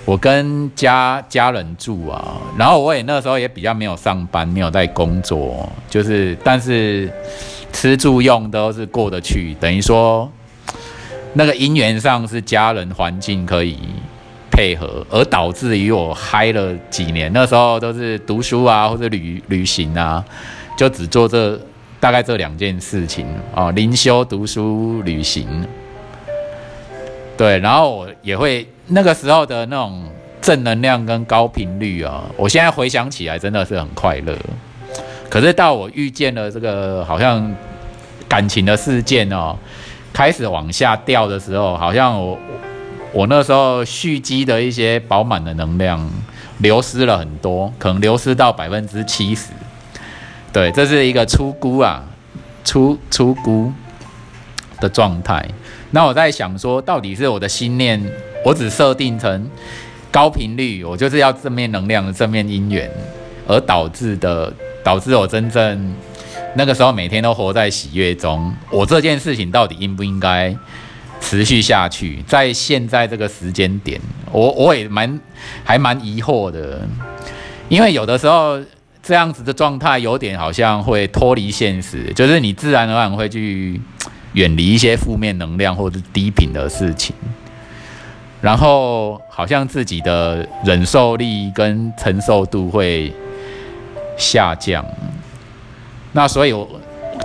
[0.06, 7.12] 我跟家家人住啊，然后我也那时候也比较没有上班，没有在工作，就是但是
[7.70, 10.26] 吃住用都是过得去，等于说
[11.34, 13.76] 那个姻缘上是家人环境可以
[14.50, 17.30] 配合，而导致于我嗨了几年。
[17.34, 20.24] 那时候都是读书啊，或者旅旅行啊，
[20.78, 21.60] 就只做这。
[22.00, 25.46] 大概这两件事情哦，灵修、读书、旅行，
[27.42, 30.08] 对，然后我也会那个时候的那种
[30.40, 34.38] 正能量跟高频率啊，我现在回想起来真的是很快乐。
[35.28, 37.52] 可是到我遇见了这个好像
[38.28, 39.56] 感情的事件哦，
[40.12, 42.38] 开始往下掉的时候，好像我
[43.12, 46.08] 我那时候蓄积的一些饱满的能量
[46.58, 49.48] 流失了很多，可能流失到百分之七十。
[50.52, 52.04] 对，这是一个出估啊，
[52.64, 53.72] 出出估
[54.78, 55.44] 的状态。
[55.92, 58.02] 那我在想说，到底是我的心念，
[58.44, 59.48] 我只设定成
[60.10, 62.90] 高频率，我就是要正面能量的正面因缘，
[63.46, 64.52] 而导致的，
[64.82, 65.94] 导致我真正
[66.56, 68.52] 那个时候每天都活在喜悦中。
[68.70, 70.56] 我这件事情到底应不应该
[71.20, 72.22] 持续下去？
[72.26, 74.00] 在现在这个时间点，
[74.32, 75.20] 我我也蛮
[75.62, 76.80] 还蛮疑惑的，
[77.68, 78.58] 因为有的时候。
[79.04, 83.80] 这样子的状态有点好像会脱离现实，就是你自然而然会去
[84.34, 87.14] 远离一些负面能量或者低频的事情，
[88.40, 93.12] 然后好像自己的忍受力跟承受度会
[94.16, 94.84] 下降。
[96.12, 96.68] 那所以，我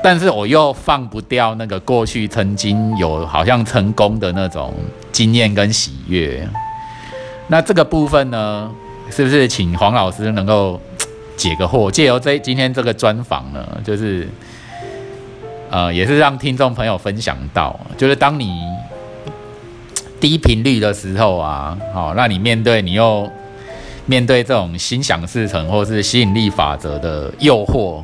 [0.04, 4.74] 但是我又放不掉那个过去曾经有好像成功的那种
[5.12, 6.48] 经验跟喜悦。
[7.48, 8.72] 那这个部分呢，
[9.10, 10.80] 是不是请黄老师能够？
[11.38, 14.28] 解个惑，借由这今天这个专访呢，就是，
[15.70, 18.62] 呃，也是让听众朋友分享到，就是当你
[20.20, 23.30] 低频率的时候啊，好，那你面对你又
[24.06, 28.02] 面对这种心想事成或是吸引力法则的诱惑，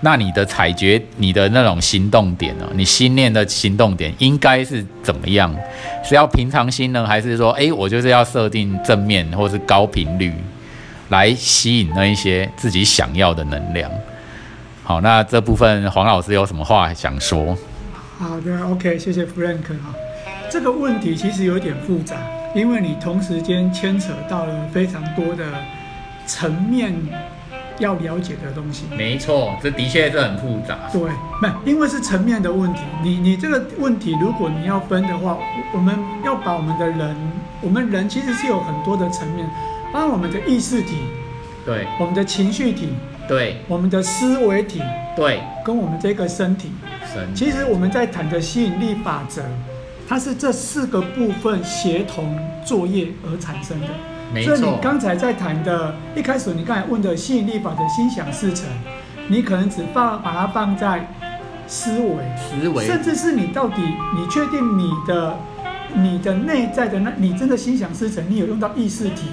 [0.00, 5.54] 那你的采觉，你的那种行动点呢，你心念的行动点应该是怎么样？
[6.04, 10.32] 是要平常心呢，还是说，哎，我就是要设定正面或是高频率？
[11.10, 13.90] 来吸引那一些自己想要的能量。
[14.86, 17.56] 好，那这部分黄老师有什么话想说？
[18.18, 19.94] 好的，OK，谢谢 Frank 哈。
[20.50, 22.16] 这个问题其实有点复杂，
[22.54, 25.42] 因为你同时间牵扯到了非常多的
[26.26, 26.94] 层面
[27.78, 28.84] 要了解的东西。
[28.94, 30.78] 没错，这的确是很复杂。
[30.92, 32.80] 对，不，因为是层面的问题。
[33.02, 35.38] 你你这个问题，如果你要分的话，
[35.72, 37.16] 我们要把我们的人，
[37.62, 39.48] 我们人其实是有很多的层面。
[39.90, 40.98] 把我们的意识体，
[41.64, 42.88] 对，我们的情绪体，
[43.26, 44.82] 对，我们的思维体，
[45.16, 46.70] 对，跟我们这个身体，
[47.34, 49.42] 其实我们在谈的吸引力法则，
[50.06, 53.86] 它是这四个部分协同作业而产生的。
[54.32, 54.56] 没错。
[54.56, 58.66] 所以你刚才在谈的，一开始你刚才问的吸引力法则，心想事成，
[59.28, 61.08] 你可能只放把它放在
[61.66, 63.80] 思维，思维，甚至是你到底，
[64.14, 65.38] 你确定你的
[65.94, 69.28] 你的内在的那，你真的心想事成，你有用到意识体？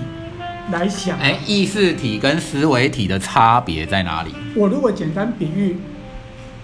[0.71, 4.33] 来想，哎，意识体跟思维体的差别在哪里？
[4.55, 5.77] 我如果简单比喻，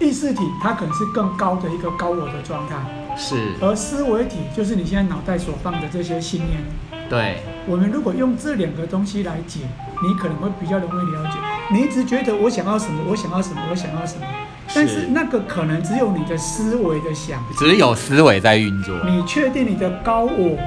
[0.00, 2.76] 意识体它可能是更高的一个高我的状态，
[3.16, 6.62] 是，而思维体就是你现在脑袋所放的这些信念。
[7.08, 9.60] 对，我们如果用这两个东西来解，
[10.02, 11.38] 你可能会比较容易了解。
[11.70, 14.26] 你一直觉得我想要什么，我想要什么，我想要什么，
[14.74, 18.94] 但是那个可能只有你的思维的想，只有思维在运作。
[19.06, 20.58] 你确定你的高我？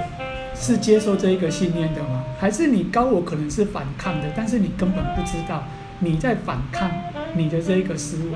[0.54, 2.21] 是接受这一个信念的吗？
[2.42, 5.64] 还是你高我可能是反抗的，但是你根本不知道
[6.00, 6.90] 你在反抗
[7.36, 8.32] 你的这一个思维。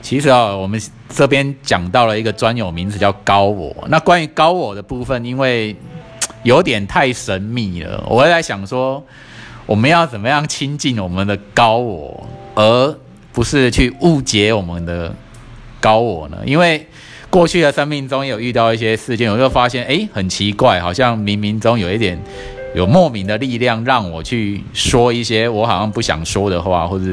[0.00, 3.74] 其实啊，我们这边讲到了一个专有名词叫高我。
[3.88, 5.74] 那关于高我的部分，因为
[6.44, 9.04] 有点太神秘了，我在想说，
[9.66, 12.96] 我们要怎么样亲近我们的高我，而
[13.32, 15.12] 不是去误解我们的
[15.80, 16.38] 高我呢？
[16.46, 16.86] 因为
[17.28, 22.16] 过去的生命中有遇到一些事件，我就发现，哎，很奇怪，好像冥冥中有一点
[22.76, 27.04] 有莫名的力量，让我去说一些我好像不想说的话，或者。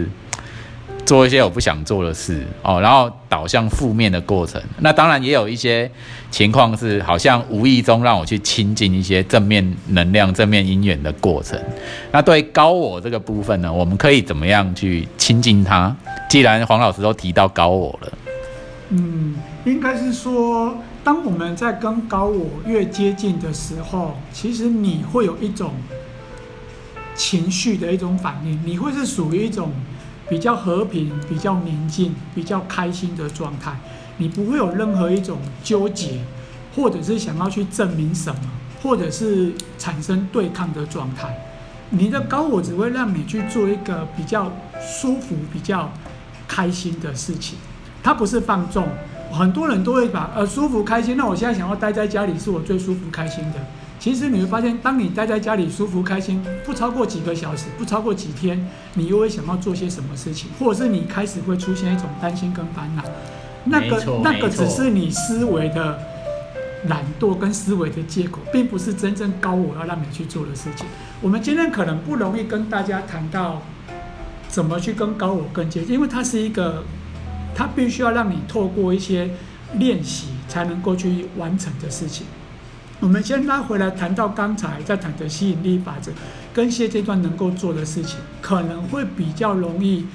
[1.06, 4.60] 做一些我不想做的事哦，然后导向负面的过程。
[4.80, 5.91] 那当然也有一些
[6.32, 11.62] 情况是，好像无意中让我去亲近一些正面能量、正面因缘的过程。
[12.13, 15.93] 那对高我这个部分呢，我们可以怎么样去亲近它？
[16.30, 18.13] 既然黄老师都提到高我了，
[18.91, 25.73] 嗯，应该是说，当我们在跟高我越接近的时候，其实你会有一种
[27.15, 29.71] 情绪的一种反应，你会是属于一种。
[30.30, 33.78] 比较和平、比较宁静、比较开心的状态，
[34.17, 36.21] 你不会有任何一种纠结，
[36.73, 38.41] 或者是想要去证明什么，
[38.82, 41.38] 或者是产生对抗的状态。
[41.89, 44.49] 你的高我只会让你去做一个比较
[44.80, 45.91] 舒服、比较
[46.47, 47.58] 开心的事情，
[48.02, 48.88] 它不是放纵。
[49.34, 53.60] 很多人都会把呃舒服、开心，那我现在想要待在家里是我最舒服、开心的。
[54.00, 63.04] 其实你会发现，当你待在家里舒服开心，不超过几个小时，不超过几天，你又会想要做些什么事情，或者是你开始会出现一种担心跟烦恼。
[63.65, 65.98] 那个那个只是你思维的
[66.89, 70.86] 懒惰跟思维的借口，并不是真正高我要让你去做的事情。
[71.22, 73.62] 我们今天可能不容易跟大家谈到
[74.50, 76.84] 怎么去跟高我更接近，因为它是一个，
[77.55, 79.29] 它必须要让你透过一些
[79.75, 82.25] 练习才能够去完成的事情。
[82.99, 86.11] 我们先拉回来谈到刚才在谈的吸引力法则，
[86.53, 90.05] 跟现阶段能够做的事情，可能会比较容易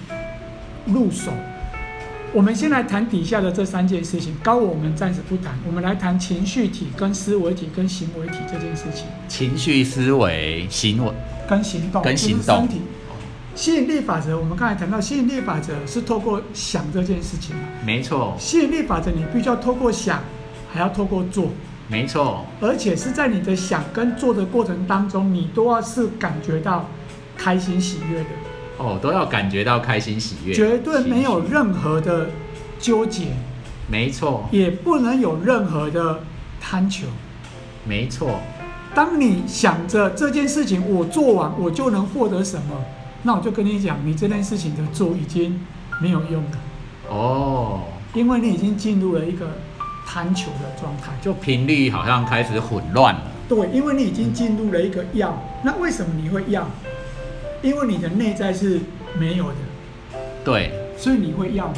[0.86, 1.30] 入手。
[2.32, 9.06] 我们先来谈底下的这三件事情，高我们暂时不谈，我们来谈情绪体、跟思维体、跟行为体这件事情。
[9.28, 11.12] 情绪、思维、行为
[11.48, 12.68] 跟行动，跟行动。
[13.58, 18.36] 吸引力法则，我们刚才谈到吸引力法则是透过想这件事情没错。
[18.38, 20.22] 吸引力法则你必须要透过想，
[20.72, 21.48] 还要透过做。
[21.88, 26.88] 没错，而且是在你的想跟做的过程当中，你都要是感觉到
[27.36, 28.26] 开心喜悦的。
[28.76, 32.30] 哦，都要感觉到开心喜悦，绝对没有任何的
[32.78, 33.32] 纠结。
[33.88, 36.20] 没错，也不能有任何的
[36.60, 37.08] 贪求。
[37.84, 38.38] 没错，
[38.94, 42.84] 当你想着这件事情我做完我就能获得什么，
[43.28, 45.60] 那我就跟你讲，你这件事情的做已经
[46.00, 46.58] 没有用了。
[47.10, 47.82] 哦，
[48.14, 49.46] 因为你已经进入了一个。
[50.10, 53.20] 贪求的状态，就频率好像开始混乱了。
[53.46, 56.66] 对，因为你已经进入了一个要，那为什么你会要？
[57.60, 58.80] 因为你的内在是
[59.18, 59.54] 没有的。
[60.42, 61.74] 对，所以你会要吗？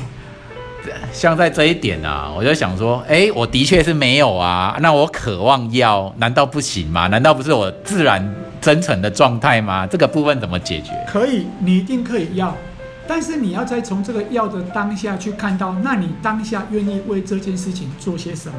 [1.12, 7.08] 像在这一点啊，我就想说，哎，我的确是没有啊，那我渴望要，难道不行吗？
[7.08, 9.86] 难道不是我自然真诚的状态吗？
[9.86, 10.92] 这个部分怎么解决？
[11.06, 12.56] 可以，你一定可以要。
[13.08, 18.54] 但是你要再从这个要的当下去看到，那你当下愿意为这件事情做些什么？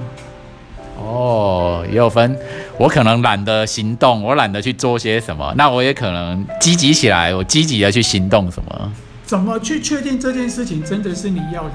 [0.97, 2.37] 哦，也有分，
[2.77, 8.91] 我可能懒得行动，我懒得去做些什么，那我也可能积极起来，我积极的去行动什么？
[9.25, 11.71] 怎么去确定这件事情真的是你要的？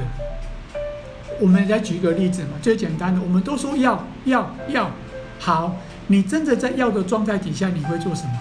[1.41, 4.91] 我们再举一个例子嘛，最简单的，我们都说要要要，
[5.39, 5.75] 好，
[6.09, 8.33] 你真的在要的状态底下，你会做什么？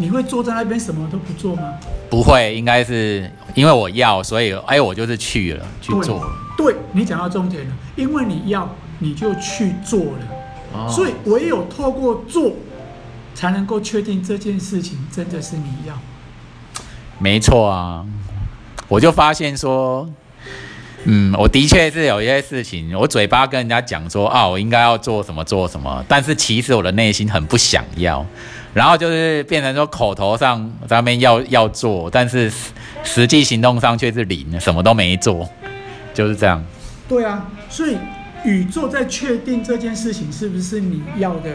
[0.00, 1.74] 你会坐在那边什么都不做吗？
[2.08, 6.24] 不会，应该是因为我要，所以哎，我就是去了去做。
[6.56, 8.68] 对你讲到重点了，因为你要，
[9.00, 10.88] 你就去做了。
[10.88, 12.52] 所以唯有透过做，
[13.34, 15.98] 才能够确定这件事情真的是你要。
[17.18, 18.06] 没错啊，
[18.86, 20.08] 我就发现说，
[21.04, 28.24] 嗯，我的确是有一些事情，我嘴巴跟人家讲说啊，我应该要做什么做什么，但是其实我的内心很不想要。
[28.74, 32.52] 然后就是变成说口头上在那边要要做，但是
[33.02, 35.48] 实际行动上却是零，什么都没做，
[36.12, 36.62] 就是这样。
[37.08, 37.96] 对啊，所以
[38.44, 41.50] 宇宙在确定这件事情是不是你要的，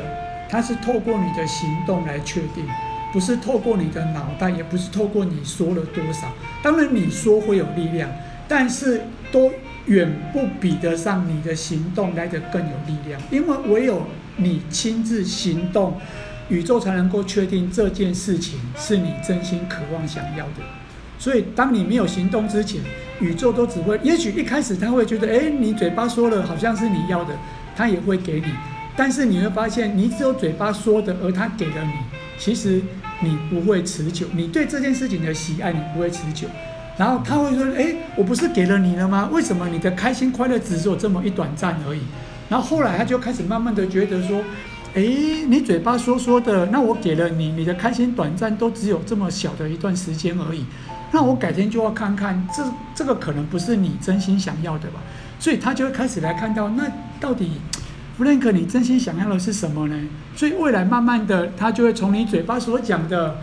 [0.50, 2.66] 它是透过你的行动来确定，
[3.14, 6.28] 不是透过你的脑袋，也不是透过你说了多少。
[6.64, 8.10] 当然你说会有力量，
[8.48, 9.02] 但是
[9.34, 9.52] 都
[9.88, 14.08] 远不比得上你的行动来的更有力量，因为唯有
[14.38, 16.00] 你亲自行动。
[16.50, 20.62] 宇宙才能够确定这件事情是你真心渴望想要的，
[21.18, 22.82] 所以当你没有行动之前，
[23.22, 27.34] 宇宙都只会，也许一开始他会觉得，哎，你嘴巴说了好像是你要的，
[27.78, 28.48] 他也会给你，
[28.96, 31.94] 但是你会发现，你只有嘴巴说的，而他给了你，
[32.38, 32.82] 其实
[33.22, 36.46] 你不会持久，你对这件事情的喜爱你不会持久，
[36.98, 39.30] 然后他会说，哎，我不是给了你了吗？
[39.32, 42.02] 为什么你的开心快乐只有这么一短暂而已？
[42.50, 44.42] 然后后来他就开始慢慢的觉得说。
[44.96, 50.64] 诶，你嘴巴说说的，那我给了你，你的开心短暂都只有这么小的一段时间而已。
[51.12, 52.64] 那我改天就要看看，这
[52.94, 55.00] 这个可能不是你真心想要的吧？
[55.40, 56.84] 所以他就会开始来看到，那
[57.20, 57.54] 到底
[58.16, 60.00] 弗兰克你真心想要的是什么呢？
[60.36, 63.36] 所以未来慢慢的，他就会从你嘴巴所讲的。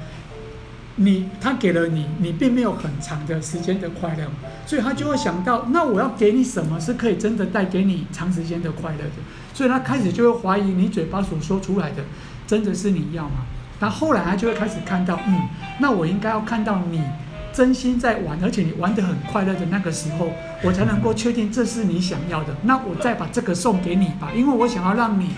[1.02, 4.26] 你他给了你，你并没有很长的时间的快乐，
[4.66, 9.10] 所以他就会想到，那我要给你什么是可以真的带给你长时间的快乐的？
[9.54, 12.02] 所以他开始就会怀疑你嘴巴所说出来的，
[12.46, 13.46] 真的是你要吗？
[13.80, 15.48] 那后来他就会开始看到，嗯，
[15.78, 17.02] 那我应该要看到你
[17.50, 20.30] 真心在玩，而且你玩得很快乐的那个时候，
[20.62, 22.54] 我才能够确定这是你想要的。
[22.64, 25.30] 那我再把这个送给你吧，因为我想要让你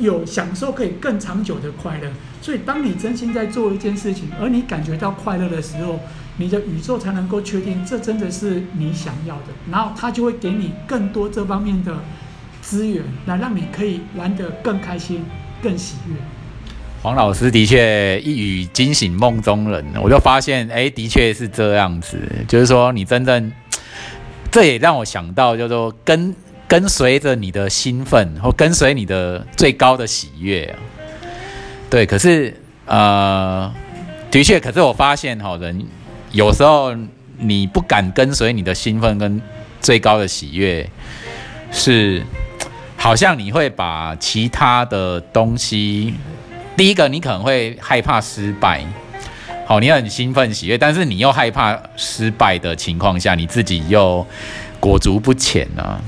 [0.00, 2.10] 有享受可以更长久的快乐。
[2.42, 6.00] 所以，当你真心在做一件事情，而你感觉到快乐的时候，
[6.38, 11.94] 你的宇宙才能够确定这真的是你想要的，然后它就会给你更多这方面的
[12.62, 15.22] 资源，来让你可以玩得更开心、
[15.62, 16.14] 更喜悦。
[17.02, 23.52] 黄老师的确一语惊醒梦中人，我就发现，哎，的确是这样子，就是说你真正，
[24.50, 26.34] 这也让我想到，就是说跟
[26.70, 30.72] 跟随着你的兴奋，或跟随你的最高的喜悦。
[31.90, 32.56] 对，可是
[32.86, 33.68] 呃，
[34.30, 35.84] 的确，可是我发现哈，人
[36.30, 36.94] 有时候
[37.38, 39.42] 你不敢跟随你的兴奋跟
[39.80, 40.88] 最高的喜悦，
[41.72, 42.22] 是
[42.96, 46.14] 好像你会把其他的东西，
[46.76, 48.84] 第一个你可能会害怕失败，
[49.66, 54.24] 好，你很兴奋喜悦，但是你又害怕失败的情况下，你自己又
[54.78, 56.00] 裹足不前呢。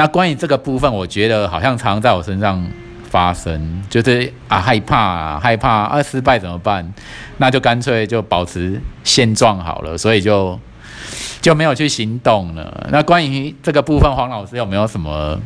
[0.00, 2.66] 那关于这个部分，我觉得好像常在我身上。
[3.10, 6.94] 发生就是啊害怕害怕啊失败怎么办？
[7.38, 10.56] 那就干脆就保持现状好了，所以就
[11.40, 12.86] 就没有去行动了。
[12.92, 15.36] 那关于这个部分，黄老师有没有什么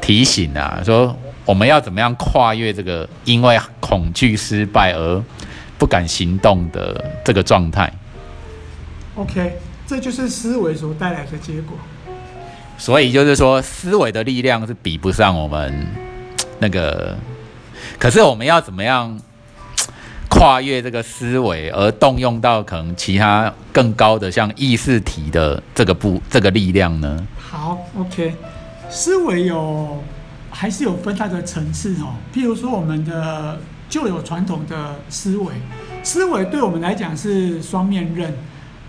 [0.00, 0.80] 提醒啊？
[0.84, 5.20] 说我们要怎么样跨越这个因为恐惧失败而
[5.76, 7.92] 不敢行动的这个状态
[9.16, 9.58] ？OK，
[9.88, 11.76] 这就是思维所带来的结果。
[12.80, 15.86] 所以就是说，思维的力量是比不上我们。
[16.60, 17.14] 那个，
[17.98, 19.20] 可是我们要怎么样
[20.30, 27.26] 跨越这个思维，而动用到可能其他更高的像意识体的这个部这个力量呢？
[27.38, 28.34] 好，OK，
[28.88, 30.02] 思维有
[30.50, 32.14] 还是有分它的层次哦。
[32.34, 33.60] 譬如说，我们的
[33.90, 35.52] 旧有传统的思维，
[36.02, 38.34] 思维对我们来讲是双面刃，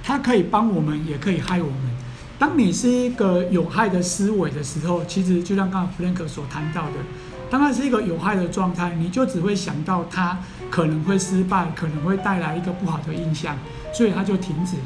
[0.01, 1.90] 它可以帮我们，也可以害我们。
[2.41, 6.93] 当你是一个有害的思维的时候，其实就像刚刚弗兰克所谈到的。
[7.51, 10.39] 当它是一个有害的状态，你就只会想到它
[10.71, 13.55] 可能会失败，可能会带来一个不好的印象，
[13.93, 14.83] 所以它就停止了。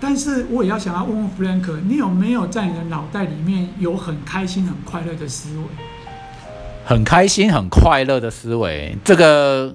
[0.00, 5.64] 但是我也要想要问问弗兰克，你有没有在你的脑袋里面有很开心、很快乐的思维？
[6.86, 9.74] 很开心、很快乐的思维，这个，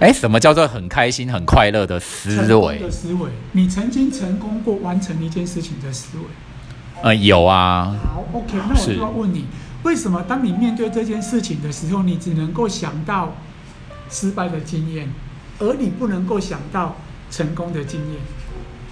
[0.00, 2.78] 哎，什么叫做很开心、很快乐的思维？
[2.78, 6.24] 的思维，你曾经成功过完成一件事情的思维？
[7.02, 7.96] 呃，有啊。
[8.04, 9.46] 好，OK，那我就要问你。
[9.82, 13.34] 为什么当你面对这件事情的时候，你只能够想到
[14.08, 15.08] 失败的经验，
[15.58, 16.96] 而你不能够想到
[17.30, 18.20] 成功的经验？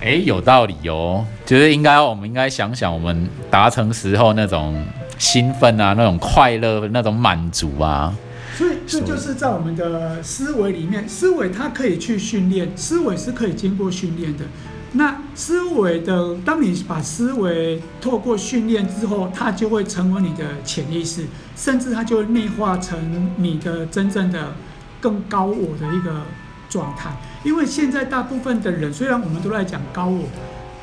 [0.00, 4.84] 哎，有道理哦，就是应该，我们应该想想我们达成时候那种
[5.18, 8.12] 兴奋啊，那种快乐，那种满足啊。
[8.56, 14.46] 所以这就是在我们的思维里面，思维它可以去训练，思维是可以经过训练的。
[14.92, 24.54] 那思维的，当你把思维透过训练之后，它就会成为你的潜意识，甚至它就会内化成你的真正的
[25.02, 26.22] 更高我的一个
[26.70, 27.10] 状态。
[27.44, 30.24] 因为现在大部分的人，虽然我们都在讲高我，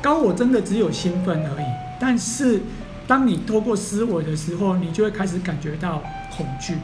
[0.00, 1.66] 高我真的只有兴奋而已。
[1.98, 2.60] 但是
[3.08, 6.00] 当你透过思维的时候，你就会开始感觉到
[6.30, 6.74] 恐惧。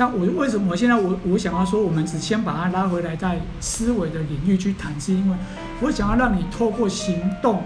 [0.00, 5.36] 但我为什么现在我我想要说，我们只先把它拉回来，在思维的领域去谈，是因为
[5.82, 7.64] 我想要让你透过行动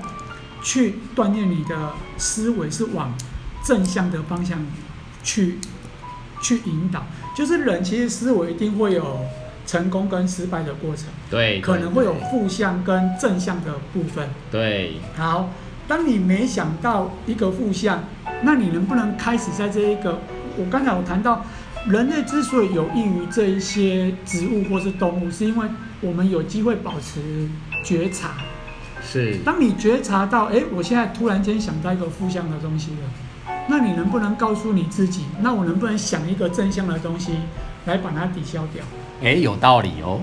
[0.61, 3.15] 去锻炼你的思维，是往
[3.63, 4.59] 正向的方向
[5.23, 5.61] 去
[6.43, 7.07] 去引导。
[7.37, 9.21] 就是人其实思维一定会有
[9.65, 14.95] 成功跟失败的过程，对，可能会有负向跟正向的部分，对。
[15.17, 15.51] 好，
[15.87, 18.03] 当你没想到一个负向，
[18.43, 20.19] 那你能不能开始在这一个？
[20.57, 21.45] 我刚才我谈到。
[21.87, 25.67] 人类之所以有益于这一些植物或是动物，是因为
[26.01, 27.49] 我们有机会保持
[27.85, 28.31] 觉察。
[29.03, 29.37] 是。
[29.45, 37.33] 当你觉察到，哎，我现在突然间想到一个负向的东西了，那你能不能告诉你自己，那我能不能想一个正向的东西
[37.85, 38.83] 来把它抵消掉？
[39.23, 40.23] 哎，有道理哦。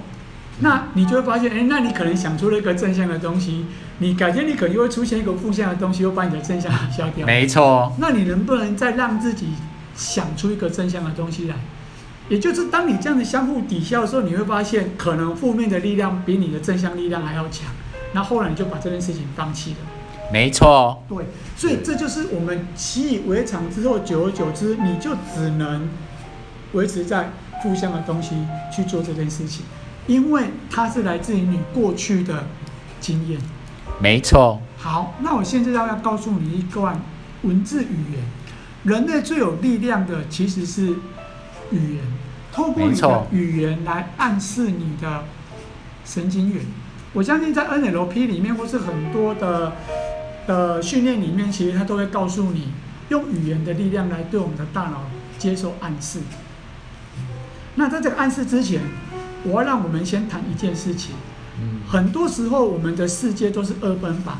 [0.61, 3.67] 那你就会发现，哎，那你可能想出了一个正向的东西，
[3.99, 7.25] 你改天你可能又会出现一个负向的东西，又把你的正向抵消掉。
[7.27, 7.93] 没错。
[7.99, 9.49] 那你能不能再让自己？
[9.95, 11.55] 想出一个正向的东西来。
[12.29, 17.67] 也就是当你这样子相互抵消的时候，你会发现可能负面的力量比你的正向力量还要强。
[18.13, 19.77] 那后来你就把这件事情放弃了。
[20.31, 21.25] 没错，对，
[21.57, 25.89] 所以这就是我们习以为常之后，久而久之，你就只能
[26.71, 27.31] 维持在
[27.61, 28.35] 负向的东西
[28.73, 29.65] 去做这件事情，
[30.07, 32.45] 因为它是来自于你过去的
[33.01, 33.41] 经验。
[33.99, 34.61] 没错。
[34.77, 37.01] 好，那我现在要要告诉你一段
[37.41, 38.23] 文字语言。
[38.83, 40.87] 人类最有力量的其实是
[41.71, 42.03] 语言，
[42.51, 45.25] 透过你的语言来暗示你的
[46.03, 46.65] 神经元。
[47.13, 49.73] 我相信在 NLP 里面，或是很多的。
[50.47, 52.69] 的训练里面，其实它都会告诉你，
[53.09, 55.03] 用语言的力量来对我们的大脑
[55.37, 56.19] 接受暗示。
[57.75, 58.81] 那在这个暗示之前，
[59.43, 61.11] 我要让我们先谈一件事情。
[61.61, 64.39] 嗯，很多时候我们的世界都是二分法，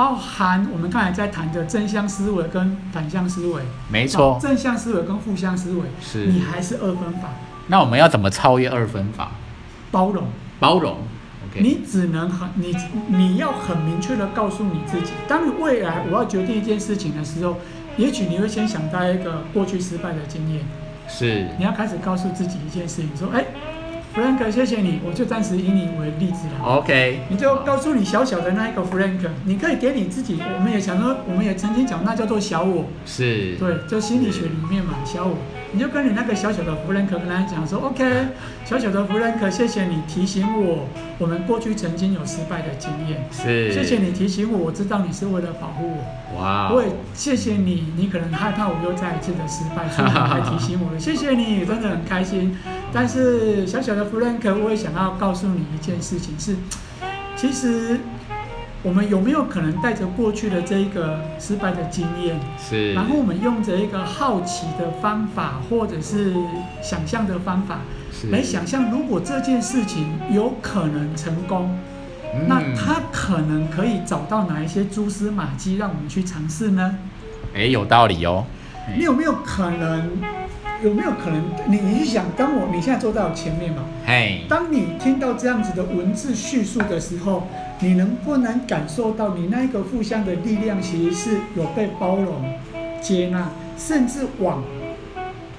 [0.00, 3.62] 包含我们刚才在谈的正向思维跟反向思维。
[3.92, 7.28] 没错，正向思维跟负向思维，是你还是二分法。
[7.66, 9.32] 那我们要怎么超越二分法？
[9.90, 10.28] 包容，
[10.58, 10.96] 包容。
[11.50, 12.74] OK，你只能很你
[13.08, 17.58] 你要很明确的告诉你自己，当你未来我要决定一件事情的时候，
[17.98, 20.64] 也许你会先想到一个过去失败的经验，
[21.06, 23.44] 是，你要开始告诉自己一件事情，说，哎。
[24.14, 26.64] Frank，谢谢你，我就暂时以你为例子了。
[26.64, 30.40] OK，你就告诉你小小的那一个 Frank，你可以给你自己。
[30.40, 32.86] 我们也想说，我们也曾经讲，那叫做小我。
[33.06, 33.54] 是。
[33.56, 35.36] 对，就心理学里面嘛，小我。
[35.72, 38.26] 你就跟你那个小小的 Frank 跟他讲说，OK，
[38.66, 40.86] 小小的弗兰克谢谢你提醒我，
[41.18, 43.24] 我们过去曾经有失败的经验。
[43.32, 43.72] 是。
[43.72, 46.40] 谢谢你提醒我，我知道你是为了保护我。
[46.42, 46.70] 哇。
[46.72, 50.98] 我也谢谢你，你可能害怕我又再一次的失败，所以才提醒我。
[50.98, 52.54] 谢谢你，真的很开心。
[52.92, 54.10] 但是小小的。
[54.10, 56.56] 弗兰克，我也想要告诉你一件事情是，
[57.36, 58.00] 其实
[58.82, 66.34] 我们有没有可能带着过去的这一个失败的经验，是，然后我们用着一个好奇的方法，或者是
[66.82, 67.80] 想象的方法，
[68.30, 71.78] 来想象如果这件事情有可能成功，
[72.48, 76.96] 那他可能可以找到哪一些蛛丝马迹让我们去尝试呢？
[77.54, 78.46] 哎，有道理哦。
[78.96, 80.10] 你有没有可能？
[80.82, 81.44] 有没有可能？
[81.68, 83.84] 你你去想，当我你现在坐在我前面嘛？
[84.06, 84.42] 嘿。
[84.48, 87.46] 当你听到这样子的文字叙述的时候，
[87.80, 92.54] 你能不能感受到你那一个互相的力量，其实是有被包容、
[93.00, 94.62] 接纳，甚至往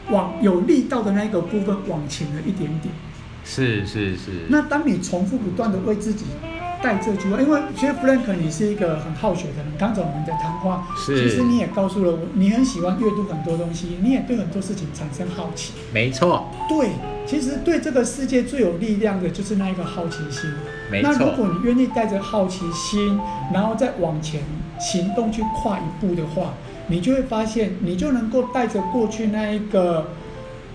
[0.10, 2.94] 往有力道的那一个部分往前了一点点？
[3.44, 4.32] 是是是。
[4.50, 6.26] 那当你重复不断的为自己。
[6.82, 9.72] 带这句话，因为其实 Frank 你是一个很好学的人。
[9.78, 15.74] 刚才我们的谈话，其实你也告诉了我，你很喜欢阅读很多东西，你也对很多事情产生好奇。
[15.94, 16.90] 没错，对，
[17.28, 20.52] 其实对这个世界最有力量的就是那一个好奇心。
[20.92, 23.20] 没错，那如果你愿意带着好奇心，
[23.54, 24.42] 然后再往前
[24.80, 26.54] 行动去跨一步的话，
[26.88, 30.10] 你就会发现，你就能够带着过去那一个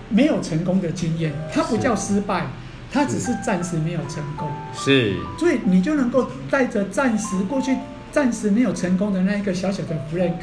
[0.09, 2.47] 没有成功的经验，它不叫失败。
[2.91, 7.75] 他只是暂时没有成功，是，所以你就能够带着暂时过去、
[8.11, 10.33] 暂时没有成功的那一个小小的 Frank，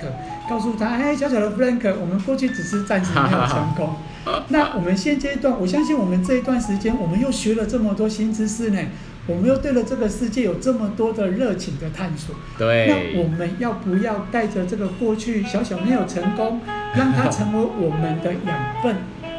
[0.49, 3.97] 告诉他：哎，小小的 Frank，我们过去只是暂时没有成功。
[4.49, 8.79] 那我们现阶段，我相信我们这一段时间，我们又学了这么多新知识呢，
[9.27, 12.35] 我们又对了这个世界有这么多的热情的探索。
[12.57, 16.61] 对，那我们要不要带着这个过去小小没有成功，
[16.95, 18.97] 让它成为我们的养分？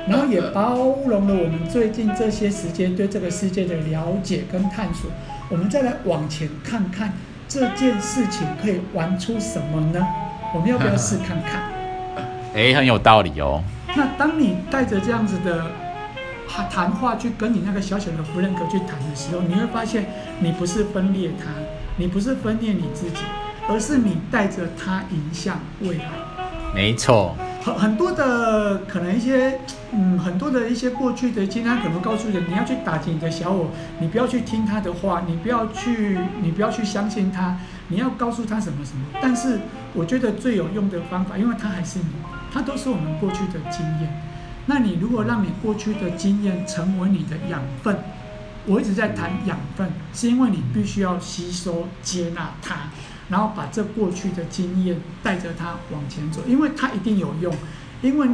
[0.08, 0.76] 然后也包
[1.08, 5.10] 容了我们最近这些时间对这个世界的了解跟探索，
[5.50, 7.14] 我们再来往前看看
[7.48, 10.06] 这件事情可以玩出什么呢？
[10.54, 11.64] 我们要不要试看看？
[12.56, 13.64] 哎，很有道理哦。
[13.96, 15.66] 那当你带着这样子的
[16.70, 20.06] 谈话去跟你那个小小的弗兰克去谈的时候，你会发现
[20.40, 21.52] 你不是分裂他，
[21.98, 23.18] 你不是分裂你自己，
[23.68, 26.06] 而是你带着他迎向未来。
[26.74, 27.36] 没错。
[27.64, 29.60] 很很多的可能一些，
[29.92, 37.58] 嗯，很多的一些过去的经验，可能告诉人，你要去打击你的小我，你不要去听他的话，你不要去，你不要去相信他，
[37.90, 39.06] 你要告诉他什么什么。
[39.22, 39.60] 但是
[39.94, 42.06] 我觉得最有用的方法，因为他还是你，
[42.52, 44.22] 他都是我们过去的经验。
[44.66, 47.96] 那你如果让你过去的经验成为你的养分，
[48.66, 52.90] 我一直在谈养分，是因为你必须要吸收、接纳它。
[53.28, 57.52] 然后把这过去的经验带着他往前走，因为他一定有用。
[58.04, 58.28] 因为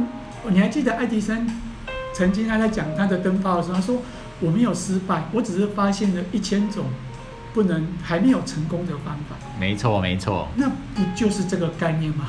[0.50, 1.48] 你还记得爱迪生
[2.12, 4.02] 曾经他在讲他的灯泡的时候，他说
[4.40, 6.86] ：“我没有失败，我只是发现了一千种
[7.54, 10.48] 不能还没有成功的方法。”没错，没错。
[10.56, 12.28] 那不就是这个概念吗？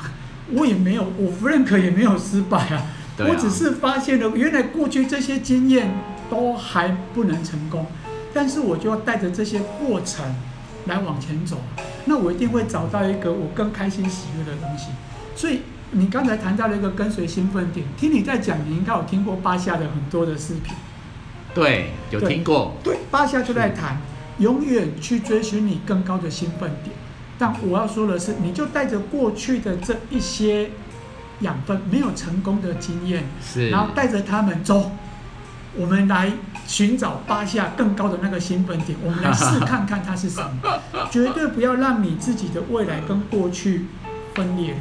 [0.52, 2.86] 我也没有，我不认可，也没有失败啊。
[3.18, 5.90] 我只是发现了原来过去这些经验
[6.30, 7.86] 都还不能成功，
[8.32, 10.24] 但是我就要带着这些过程。
[10.86, 11.56] 来往前走，
[12.04, 14.88] 那我一定会找到一个我更开心喜悦的东西。
[15.34, 15.62] 所以
[15.94, 20.74] 你刚才谈到了一个跟随兴奋点，听你在讲，你应该有听过巴夏的很多的视频。
[21.54, 22.74] 对，有听过。
[22.82, 23.98] 对，巴夏就在谈，
[24.38, 26.94] 永远去追寻你更高的兴奋点。
[27.38, 30.70] 但我要说的是，你就带着过去的这一些
[31.40, 34.90] 养分，没有成功的经验，是，然后带着他们走，
[35.76, 36.32] 我们来
[36.66, 40.50] 寻找巴夏更高的那个兴奋点，我们来试看看它是什么。
[41.10, 43.86] 绝对不要让你自己的未来跟过去
[44.34, 44.76] 分裂，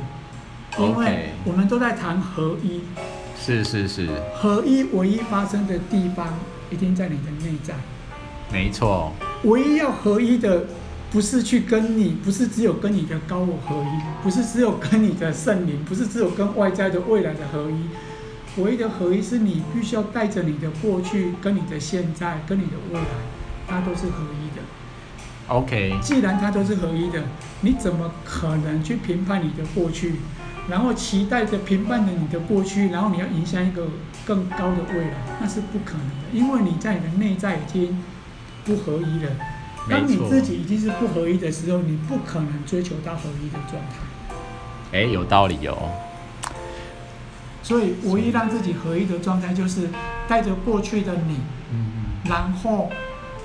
[0.79, 2.81] 因为我们都在谈合一。
[3.39, 6.33] 是是是，合一唯一发生的地方。
[6.71, 7.75] 一定在你的内在，
[8.51, 9.13] 没错。
[9.43, 10.65] 唯一要合一的，
[11.11, 18.61] 不是去跟你，不是只有跟你的高我合一，不是只有跟你的圣灵，不是只有跟外在的未来的合一。
[18.63, 23.05] 唯一的合一，是你必须要带着你的过去，跟你的现在，跟你的未来，
[23.67, 24.63] 它都是合一的。
[25.49, 25.95] OK。
[26.01, 27.21] 既然它都是合一的，
[27.61, 30.15] 你怎么可能去评判你的过去？
[30.69, 33.87] 然后期待着评判着你的过去，然后你要迎向一个
[34.25, 38.01] 更高的未来，那是不可能的，因为你在你的内在已经
[38.63, 39.31] 不合一了。
[39.89, 44.97] 当你自己已经是不合一的时候，你不可能追求到合一的状态。
[44.97, 45.91] 哎，有道理哦。
[47.61, 49.89] 所以，唯一让自己合一的状态，就是
[50.27, 51.39] 带着过去的你，
[52.29, 52.89] 然后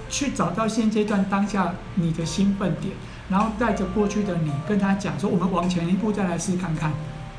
[0.09, 2.95] 去找到现阶段当下你的兴奋点。
[3.29, 6.93] 然后带着过去的你跟他讲说，我们往前一步再来试看看，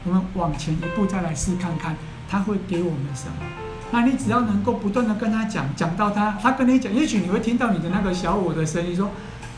[0.04, 1.96] 我们往前一步再来试看看，
[2.30, 3.34] 他会给我们什么？
[3.92, 9.10] 那你只要能够不断的跟他讲，讲到他，他跟你讲，也许你会听到你的那个小我的声音说，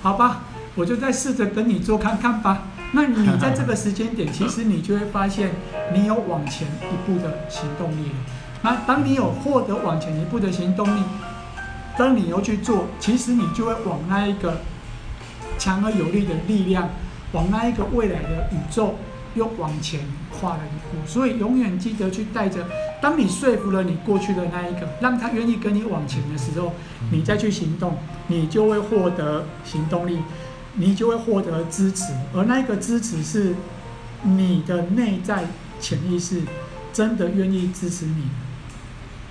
[0.01, 0.43] 好吧，
[0.75, 2.63] 我就再试着跟你做看看吧。
[2.93, 5.51] 那你在这个时间点， 其实你就会发现，
[5.93, 8.15] 你有往前一步的行动力了。
[8.61, 11.03] 那当你有获得往前一步的行动力，
[11.97, 14.61] 当你又去做，其实你就会往那一个。
[15.61, 16.89] 强而有力的力量，
[17.33, 18.95] 往那一个未来的宇宙
[19.35, 19.99] 又往前
[20.31, 21.07] 跨了一步。
[21.07, 22.65] 所以永远记得去带着，
[22.99, 26.73] 当你说服了你过去的那一个，让他愿意跟你往前的时候，
[27.11, 27.95] 你再去行动，
[28.25, 30.17] 你就会获得行动力，
[30.73, 32.11] 你就会获得支持。
[32.33, 33.53] 而那一个支持是
[34.23, 35.45] 你的内在
[35.79, 36.41] 潜意识
[36.91, 38.23] 真的愿意支持你。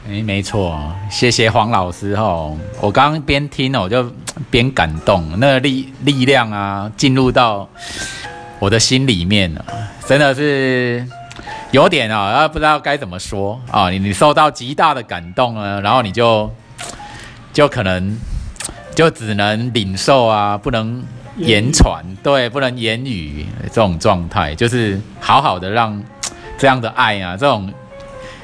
[0.08, 0.80] 哎，没错，
[1.10, 2.56] 谢谢黄老师哦。
[2.80, 4.10] 我刚刚边听哦我就
[4.50, 7.68] 边感动，那个力力量啊，进入到
[8.58, 9.64] 我的心里面了，
[10.06, 11.06] 真的是
[11.70, 13.90] 有点啊，不知道该怎么说啊。
[13.90, 16.50] 你你受到极大的感动呢，然后你就
[17.52, 18.18] 就可能
[18.94, 21.04] 就只能领受啊，不能
[21.36, 26.02] 言传，对，不能言语这种状态，就是好好的让
[26.56, 27.70] 这样的爱啊，这种。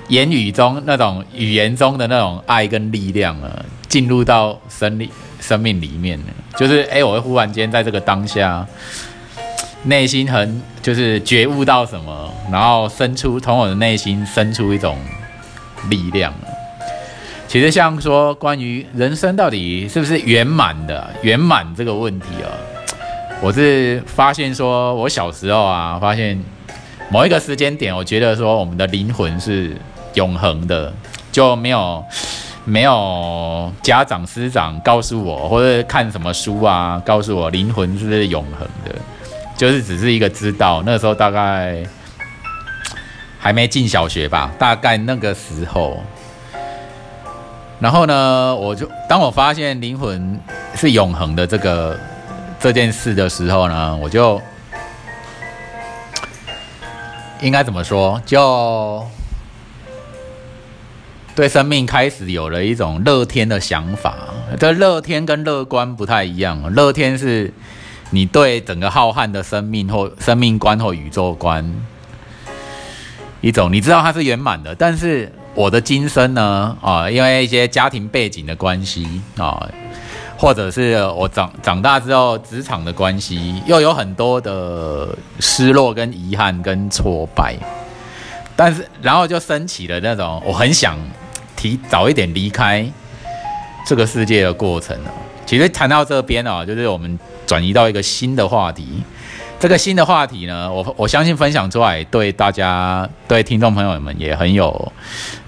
[0.08, 3.50] 言语中那种语言中的那种爱跟力量啊，
[3.88, 6.16] 进入到生理生命里面
[6.56, 8.64] 就是哎，我会忽然间在这个当下，
[9.82, 14.96] 内心很就是觉悟到什么，然后生出从我的内心生出一种
[15.90, 16.32] 力量
[17.48, 22.54] 其实像说关于人生到底是不是圆满的圆满这个问题啊，
[23.42, 26.40] 我是发现说我小时候啊，发现
[27.10, 29.76] 某一个时间点，我觉得说我们的灵魂是。
[30.16, 30.92] 永恒的
[31.30, 32.04] 就没有
[32.64, 38.94] 没有家长师长告诉我，或者看什么书啊，告诉我灵魂是永恒的，
[39.56, 40.82] 就是只是一个知道。
[40.84, 41.82] 那时候大概
[43.38, 46.02] 还没进小学吧，大概那个时候。
[47.78, 50.40] 然后呢，我就当我发现灵魂
[50.74, 51.96] 是永恒的这个
[52.58, 54.40] 这件事的时候呢，我就
[57.42, 58.20] 应该怎么说？
[58.24, 59.06] 就。
[61.36, 64.16] 对生命开始有了一种乐天的想法，
[64.58, 66.72] 这乐天跟乐观不太一样。
[66.72, 67.52] 乐天是
[68.08, 71.70] 你对整个浩瀚的生命或生命观或宇宙观
[73.42, 74.74] 一种，你知道它是圆满的。
[74.74, 76.74] 但是我的今生呢？
[76.80, 79.06] 啊，因为一些家庭背景的关系
[79.36, 79.68] 啊，
[80.38, 85.06] 或者是我长长大之后职场的关系，又有很多的
[85.38, 87.54] 失落跟遗憾跟挫败。
[88.56, 90.98] 但是然后就升起了那种我很想。
[91.56, 92.86] 提早一点离开
[93.86, 95.10] 这个世界的过程呢？
[95.46, 99.02] 其实谈到这边啊，就是我们转移到一个新的话题。
[99.58, 104.92] 这个新的话题呢，我我相信分享出来对大家、对听众朋友们也很有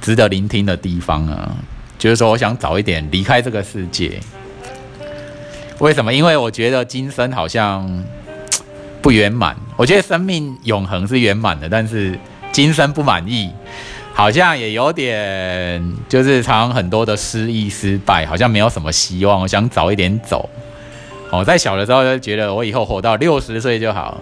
[0.01, 1.55] 值得聆听的地方啊。
[1.99, 4.19] 就是说，我想早一点离开这个世界。
[5.81, 6.15] 为什么？
[6.15, 8.05] 因为我觉得今生好像
[9.03, 9.55] 不圆满。
[9.77, 12.19] 我觉得生命永恒是圆满的，但是
[12.51, 13.51] 今生不满意。
[14.19, 19.41] 好像也有点，就是常很多的失意、失败，好像没有什么希望。
[19.41, 20.51] 我想早一点走。
[21.31, 24.19] 我在小的时候就觉得，我以后活到六十岁就好。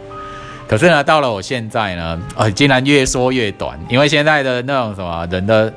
[0.68, 5.72] 可是呢，到了我现在呢，呃，竟然越说越短，因为现在的那种什么人的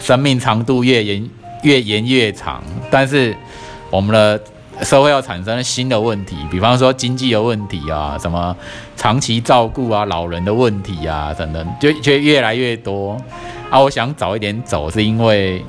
[0.00, 1.30] 生命长度越延
[1.62, 2.60] 越延越长，
[2.90, 3.32] 但是
[3.88, 4.40] 我们的
[4.82, 8.56] 社会要产生新的问题，比方说经济的问题啊，什么
[8.96, 13.16] 长期照顾啊、老人的问题啊等等，就就越来越多
[13.70, 13.80] 啊。
[13.80, 15.64] 我想早一点走，是因为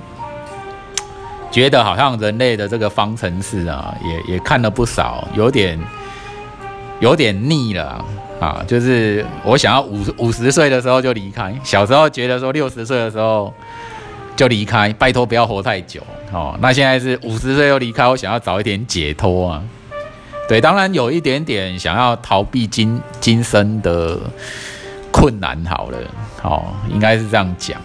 [1.52, 5.80] 觉得好像人类的这个方程式啊，也也看了不少，有点
[7.00, 8.04] 有点腻了
[8.40, 8.64] 啊。
[8.68, 13.54] 就是我想要五五十岁的时候就离开，小时候觉得说六十岁的时候
[14.36, 16.02] 就离开，拜托不要活太久。
[16.32, 19.62] 哦，那现在是五十岁又离开，我想要早一点解脱啊。
[20.48, 24.18] 对，当然有一点点想要逃避今今生的
[25.22, 25.98] 困难，好了，
[26.42, 27.80] 哦，应该是这样讲。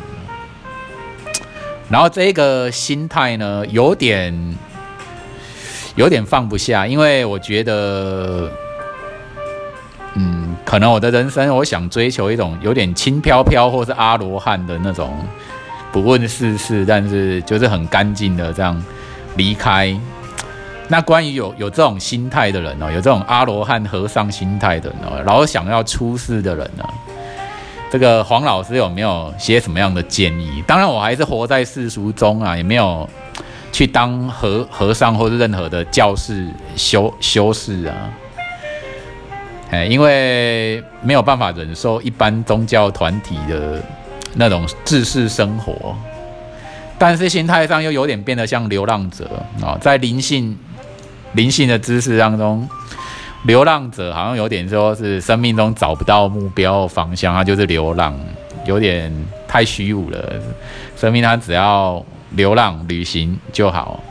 [1.91, 4.57] 然后这个心态呢，有点
[5.97, 8.51] 有点放不下，因为我觉得，
[10.14, 15.14] 嗯，可能我的人生，我想追求一种有点轻飘飘，或是阿罗汉的那种。
[15.93, 18.82] 不问世事，但是就是很干净的这样
[19.37, 19.95] 离开。
[20.89, 26.84] 那关于有有这种心态的人哦，有这种阿罗汉和尚心态的人哦，然后想要出世的人呢，
[27.97, 30.62] 这个黄老师有没有些什么样的建议？
[30.66, 33.09] 当然，我还是活在世俗中啊，也没有
[33.72, 37.97] 去当和和尚或者任何的教士修修士啊。
[39.70, 43.82] 哎，因为没有办法忍受一般宗教团体的。
[44.38, 45.97] 那种自式生活，
[46.99, 50.55] 但是心态上又有点变得像流浪者啊，在灵性
[51.32, 52.68] 灵性的知识当中，
[53.47, 58.18] 流浪者好像有点说是生命中找不到目标方向，他就是流浪，
[58.66, 59.12] 有点
[59.47, 60.18] 太虚无了。
[60.97, 64.03] 生命他只要流浪旅行就好。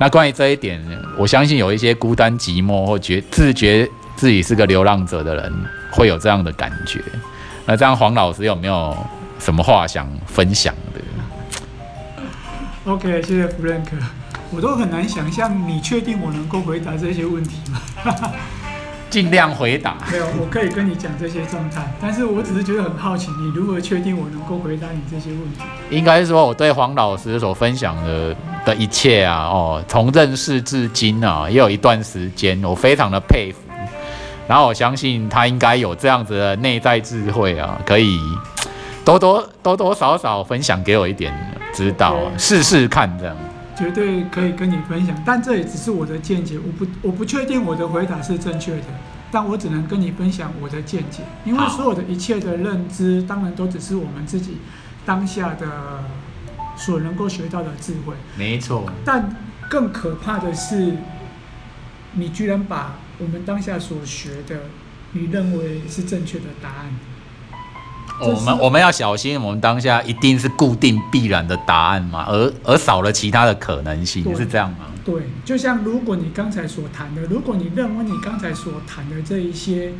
[0.00, 0.80] 那关于这一点，
[1.16, 5.52] 我相信有一些孤单寂寞或觉自觉自己是个流浪者的人，
[5.92, 7.00] 会有这样的感觉。
[7.64, 8.96] 那这样黄老师有没有？
[9.38, 11.00] 什么话想分享的
[12.84, 13.96] ？OK，谢谢弗兰克。
[14.52, 17.82] 我都很难想象，你确定我能够回答这些问题吗？
[19.12, 19.94] 尽量回答。
[20.10, 25.60] 没有，我可以跟你讲这些状态，但是我只是觉得很好奇，你如何确定我能够回答你这些问题？
[25.90, 28.34] 应该是说，我对黄老师所分享的
[28.64, 33.58] 的一切啊，哦，从认识至今啊，也有一段时间，我非常的佩服。
[34.48, 38.18] 然后我相信他应该有这样子的内在智慧啊，可以。
[39.04, 41.34] 多多多多少少分享给我一点
[41.74, 43.36] 指导，试试看这样。
[43.76, 48.84] 绝对可以跟你分享，但这也只是我的见解，我不我不确定我的回答是正确的，
[49.30, 54.58] 但我只能跟你分享我的见解，因为所有的一切的认知，当然都只是我们自己
[55.06, 56.04] 当下的
[56.76, 58.14] 所能够学到的智慧。
[58.36, 58.84] 没错。
[59.04, 59.34] 但
[59.68, 60.94] 更可怕的是，
[62.12, 64.64] 你居然把我们当下所学的，
[65.12, 66.92] 你认为是正确的答案。
[68.20, 74.86] 我们我们要小心，我们当下一定是固定必然的答案嘛，而而少了其他的可能性，是这样吗？
[75.04, 79.92] 对，就像如果你刚才所谈的，如果你认为你刚才所谈的这一些，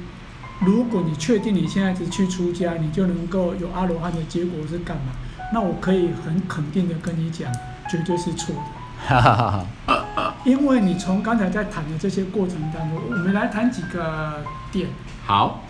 [0.60, 5.12] 如果你确定你现在只去出家，你就能够有阿罗汉的结果是干嘛？
[5.52, 7.52] 那我可以很肯定的跟你讲，
[7.90, 9.66] 绝对是错的。
[10.44, 14.88] 因为你从刚才在谈的这些过程当中，我们来谈几个点。
[15.26, 15.60] 好。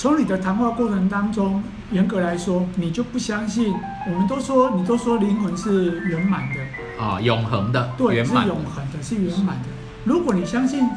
[0.00, 3.74] 从你的谈话过程当中，严格来说，你就不相信。
[4.06, 9.68] 我们都说，你都说灵魂是圆满的啊，永恒的，对，是永恒的，是圆满的。
[10.04, 10.88] 如果你相信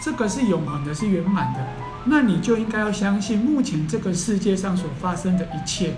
[0.00, 1.66] 这个是永恒的，是圆满的，
[2.04, 5.94] 那你就应该要相信，目前这个世界上所发生的一切，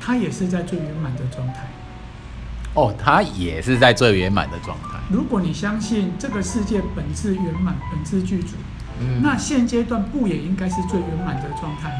[0.00, 1.66] 它也是在最圆满的状态。
[2.72, 4.98] 哦，它也是在最圆满的状态。
[5.10, 8.54] 如果你相信这个世界本质圆满，本质具足。
[9.22, 11.94] 那现阶段不也应该是最圆满的状态吗？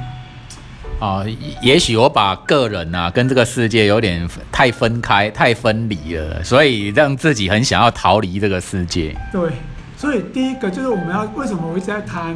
[1.01, 1.25] 啊，
[1.61, 9.15] 也许我把个人啊跟这个世界有点太分开、太分离了，所以让自己很想要逃离这个世界。
[9.33, 9.51] 对，
[9.97, 12.35] 所以第一个就是我们要为什么我一直在谈，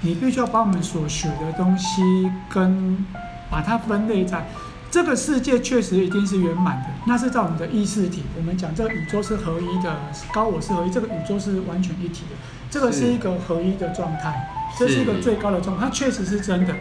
[0.00, 2.02] 你必须要把我们所学的东西
[2.48, 3.04] 跟
[3.50, 4.46] 把它分类在。
[4.90, 8.22] 这个世界确实一定是圆满的，那是在我们的意识体。
[8.38, 10.00] 我们讲这个宇宙是合一的，
[10.32, 12.36] 高我是合一，这个宇宙是完全一体的，
[12.70, 16.74] 这个是一个合一的状态，这是一个最高的状态，它确实是真的。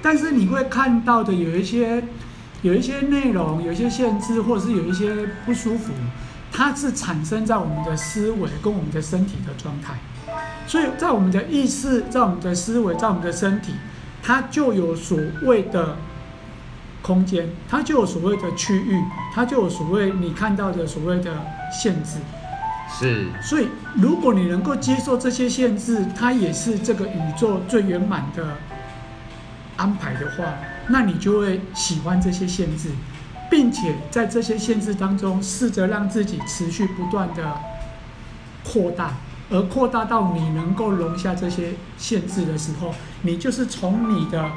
[0.00, 2.04] 但是你会看到的有一些
[2.62, 5.92] 有一些内容，有一些限制，或者是有一些不舒服，
[6.52, 9.94] 它是产生在我们的思维跟我们的身体的状态。
[10.68, 13.72] 所以在我们的意识，在我们的思维，在我们的身体，
[14.22, 15.96] 它就有所谓的。
[17.02, 19.02] 空间，它就有所谓的区域，
[19.34, 21.32] 它就有所谓你看到的所谓的
[21.70, 22.18] 限制，
[22.98, 23.26] 是。
[23.42, 28.56] 所以，如果你能够接受这些限制，它也是这个宇宙最圆满的
[29.76, 30.54] 安排的话，
[30.88, 32.90] 那你就会喜欢这些限制，
[33.50, 37.56] 并且在这些限制当中，试着让自己持续不断的
[38.64, 39.12] 扩大，
[39.50, 44.50] 而扩大到你能够容下这些限制的时候，你就是从你的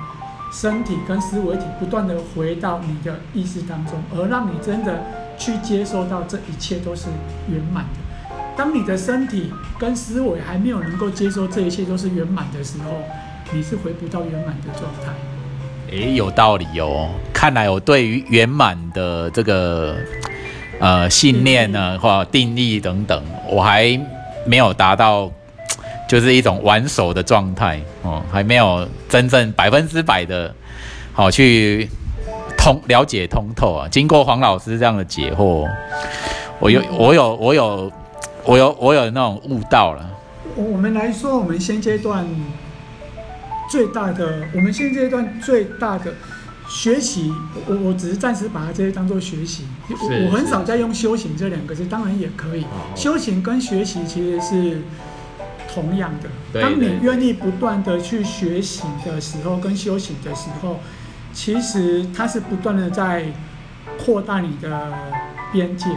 [0.51, 5.01] 身体跟思维体不断的回到你的意识当中，而让你真的
[5.37, 7.07] 去接受到这一切都是
[7.49, 8.35] 圆满的。
[8.55, 12.91] 当你的身体跟思维还没有能够接受这一切都是圆满的时候，
[13.53, 15.13] 你是回不到圆满的状态。
[15.89, 17.09] 诶，有道理哦。
[17.33, 19.95] 看来我对于圆满的这个
[20.79, 23.99] 呃信念呢，或定义等等，我还
[24.45, 25.31] 没有达到，
[26.11, 30.53] 就是一种玩手的状态哦，还没有真正百分之百的
[31.13, 31.87] 好去
[32.57, 33.87] 通了解通透啊。
[33.89, 35.65] 经过黄老师这样的解惑，
[36.59, 37.89] 我有我有我有
[38.43, 40.09] 我有我有那种悟到了。
[40.57, 42.27] 我我们来说，我们现阶段
[43.69, 46.13] 最大的，我们现阶段最大的
[46.67, 47.31] 学习，
[47.65, 49.63] 我我只是暂时把它这些当做学习。
[49.87, 52.63] 我我很少在用修行这两个字，当然也可以。
[52.63, 54.81] 哦修行跟学习其实是
[55.73, 56.61] 同样的。
[56.61, 60.79] 当你愿意不断的去学习的时候，跟修行的时候，
[61.31, 63.25] 其实它是不断的在
[63.97, 64.93] 扩大你的
[65.51, 65.87] 边界，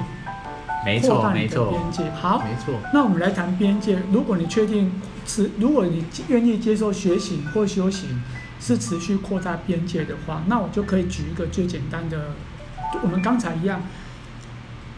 [0.84, 2.10] 没扩大你的错没错边界。
[2.12, 3.98] 好，没错，那我们来谈边界。
[4.12, 4.92] 如果你确定
[5.26, 8.22] 持，如果你愿意接受学习或修行
[8.60, 12.30] 是持续扩大边界的话，那我就可以举一个最简单的，
[13.02, 13.82] 我们刚才一样，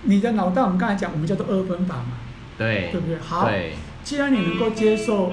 [0.03, 2.19] 你的脑袋我们刚才讲，我们叫做二分法嘛，
[2.59, 3.19] 对对不对？
[3.19, 3.75] 好，对
[4.07, 5.33] 既然你能够接受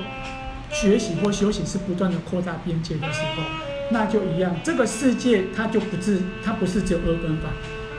[0.72, 3.44] 学习或修行是不断的扩大边界的时候，
[3.92, 7.50] 那就一样，这个世界它就不是它不是只有二分法，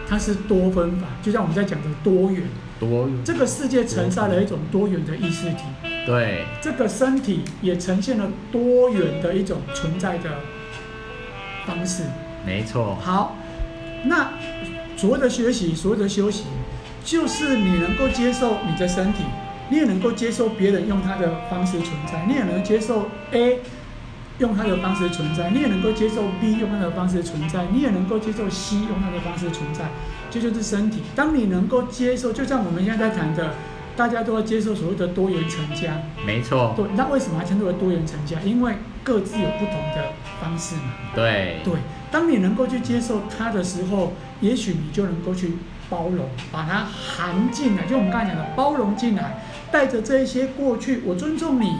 [0.08, 2.42] 它是多分法，就像我们在讲的多元。
[2.80, 5.62] 多元这个世界承载了一种多元的意识体，
[6.04, 10.40] 对这个身体也呈现了多元的一种存在的
[11.64, 12.02] 方式。
[12.44, 13.36] 没错好，
[14.06, 14.32] 那
[14.96, 16.46] 所谓的学习，所谓的修行，
[17.04, 19.22] 就是你能够接受你的身体，
[19.70, 23.60] 你也能够接受别人用他的方式存在，你也能接受 A
[24.38, 29.84] 用他的方式存在，你也能够接受 B 用他的方式存在，你也能够接受 C 用他的方式存在，
[30.30, 31.02] 这就是身体。
[31.14, 33.54] 当你能够接受，就像我们现在在谈的，
[33.96, 35.94] 大家都要接受所谓的多元成家。
[36.26, 38.40] 没错对，那为什么还称之为多元成家？
[38.44, 40.92] 因为各自有不同的方式嘛。
[41.14, 41.74] 对对，
[42.10, 45.52] 当你能够去接受他的时候，也许你就能够去
[45.88, 47.84] 包容，把它含进来。
[47.86, 49.44] 就我们刚才讲的，包容进来，
[49.74, 51.74] 带着这一些过去，我尊重你，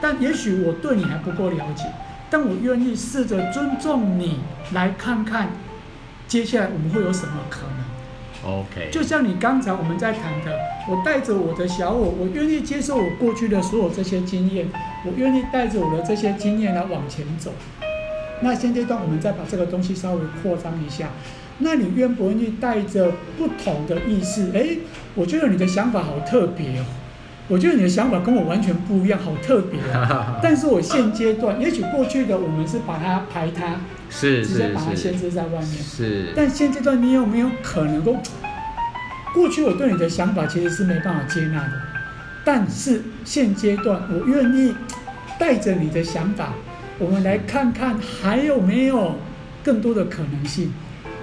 [0.00, 1.82] 但也许我对你还不够了解，
[2.30, 4.38] 但我愿意试着尊重你，
[4.72, 5.50] 来看看
[6.28, 8.50] 接下来我们会有什么可能。
[8.52, 10.56] OK 就像你刚才我们在谈的，
[10.88, 14.68] 我带着我的小我，我愿意接受我过去的所有这些经验，
[15.04, 17.52] 我愿意带着我的这些经验来往前走。
[18.42, 21.08] 那现阶段我们再把这个东西稍微扩张一下，
[21.58, 24.52] 那你愿不愿意带着不同的意识？
[24.52, 24.78] 诶，
[25.16, 26.84] 我觉得你的想法好特别哦，
[27.50, 30.38] 我觉得你的想法跟我完全不一样，好特别啊。
[30.40, 35.66] 但是我现阶段，也许过去的我们是把它排他，是直接把它限是制在外面。
[35.66, 38.16] 是，但现阶段你有没有可能够？
[39.34, 41.72] 过去我对你的想法其实是没办法接纳的，
[42.44, 44.74] 但是现阶段我愿意
[45.38, 46.54] 带着你的想法，
[47.00, 49.16] 我们来看看还有没有
[49.64, 50.72] 更多的可能性。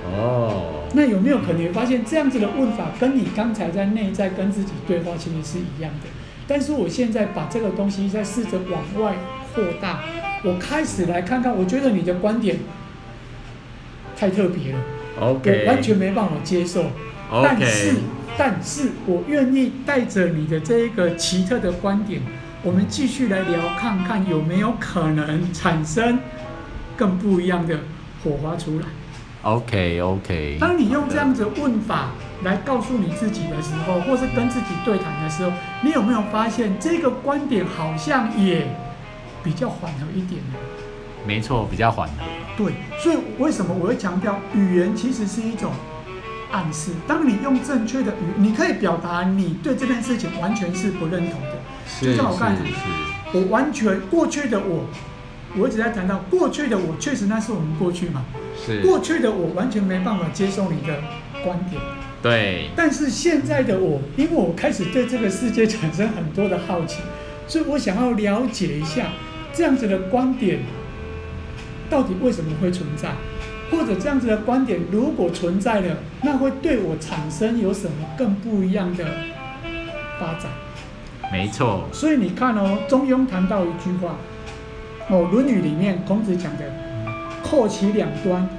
[0.06, 6.08] 哦，那有没有可能你发现这样子的问法跟你刚才在内在跟自己对话其实是一样的？
[6.48, 9.16] 但是我现在把这个东西再试着往外
[9.54, 10.00] 扩大，
[10.44, 12.58] 我开始来看看，我觉得你的观点
[14.16, 14.80] 太特别了。
[15.20, 16.86] OK，我完全没办法接受。
[17.44, 17.96] 但是
[18.38, 22.22] 但是我愿意带着你的这一个奇特的观点，
[22.64, 26.20] 我们继续来聊，看看有没有可能产生
[26.96, 27.78] 更不一样的
[28.24, 28.86] 火花出来。
[29.42, 32.12] OK OK，当你用这样子问法
[32.44, 38.68] 来告诉你自己的时候，或是跟自己对谈的时候，你有没有发现这个观点好像也
[39.44, 40.54] 比较缓和一点呢？
[41.26, 42.24] 没错，比较缓和，
[42.56, 45.74] 对，所以为什么我会强调语言其实是一种
[46.52, 46.92] 暗示？
[47.08, 51.58] 当你用正确的语，你可以表达你对这件事情完全是不认同的。
[52.00, 52.62] 就像我刚才
[53.34, 54.86] 我完全过去的我，
[55.58, 58.24] 我一直在谈到过去的我，确实那是我们过去嘛。
[58.56, 61.02] 是，过去的我完全没办法接受你的
[61.44, 61.82] 观点，
[62.28, 67.02] 对，但是现在的我，因为我开始对这个世界产生很多的好奇，
[67.48, 69.12] 所以我想要了解一下
[69.54, 70.60] 这样子的观点
[71.90, 73.12] 到底为什么会存在，
[73.72, 79.06] 或者这样子的观点如果存在了，那会对我产生有什么更不一样的
[80.20, 80.52] 发展？
[81.32, 84.18] 没错，所以你看哦，《中庸》谈到一句话，
[85.10, 86.64] 哦，《论语》里面孔子讲的，
[87.42, 88.50] 扣其两端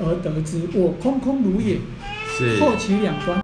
[0.00, 0.68] 而得之。
[0.74, 1.78] 我空空如也，
[2.36, 3.34] 是扣其两端。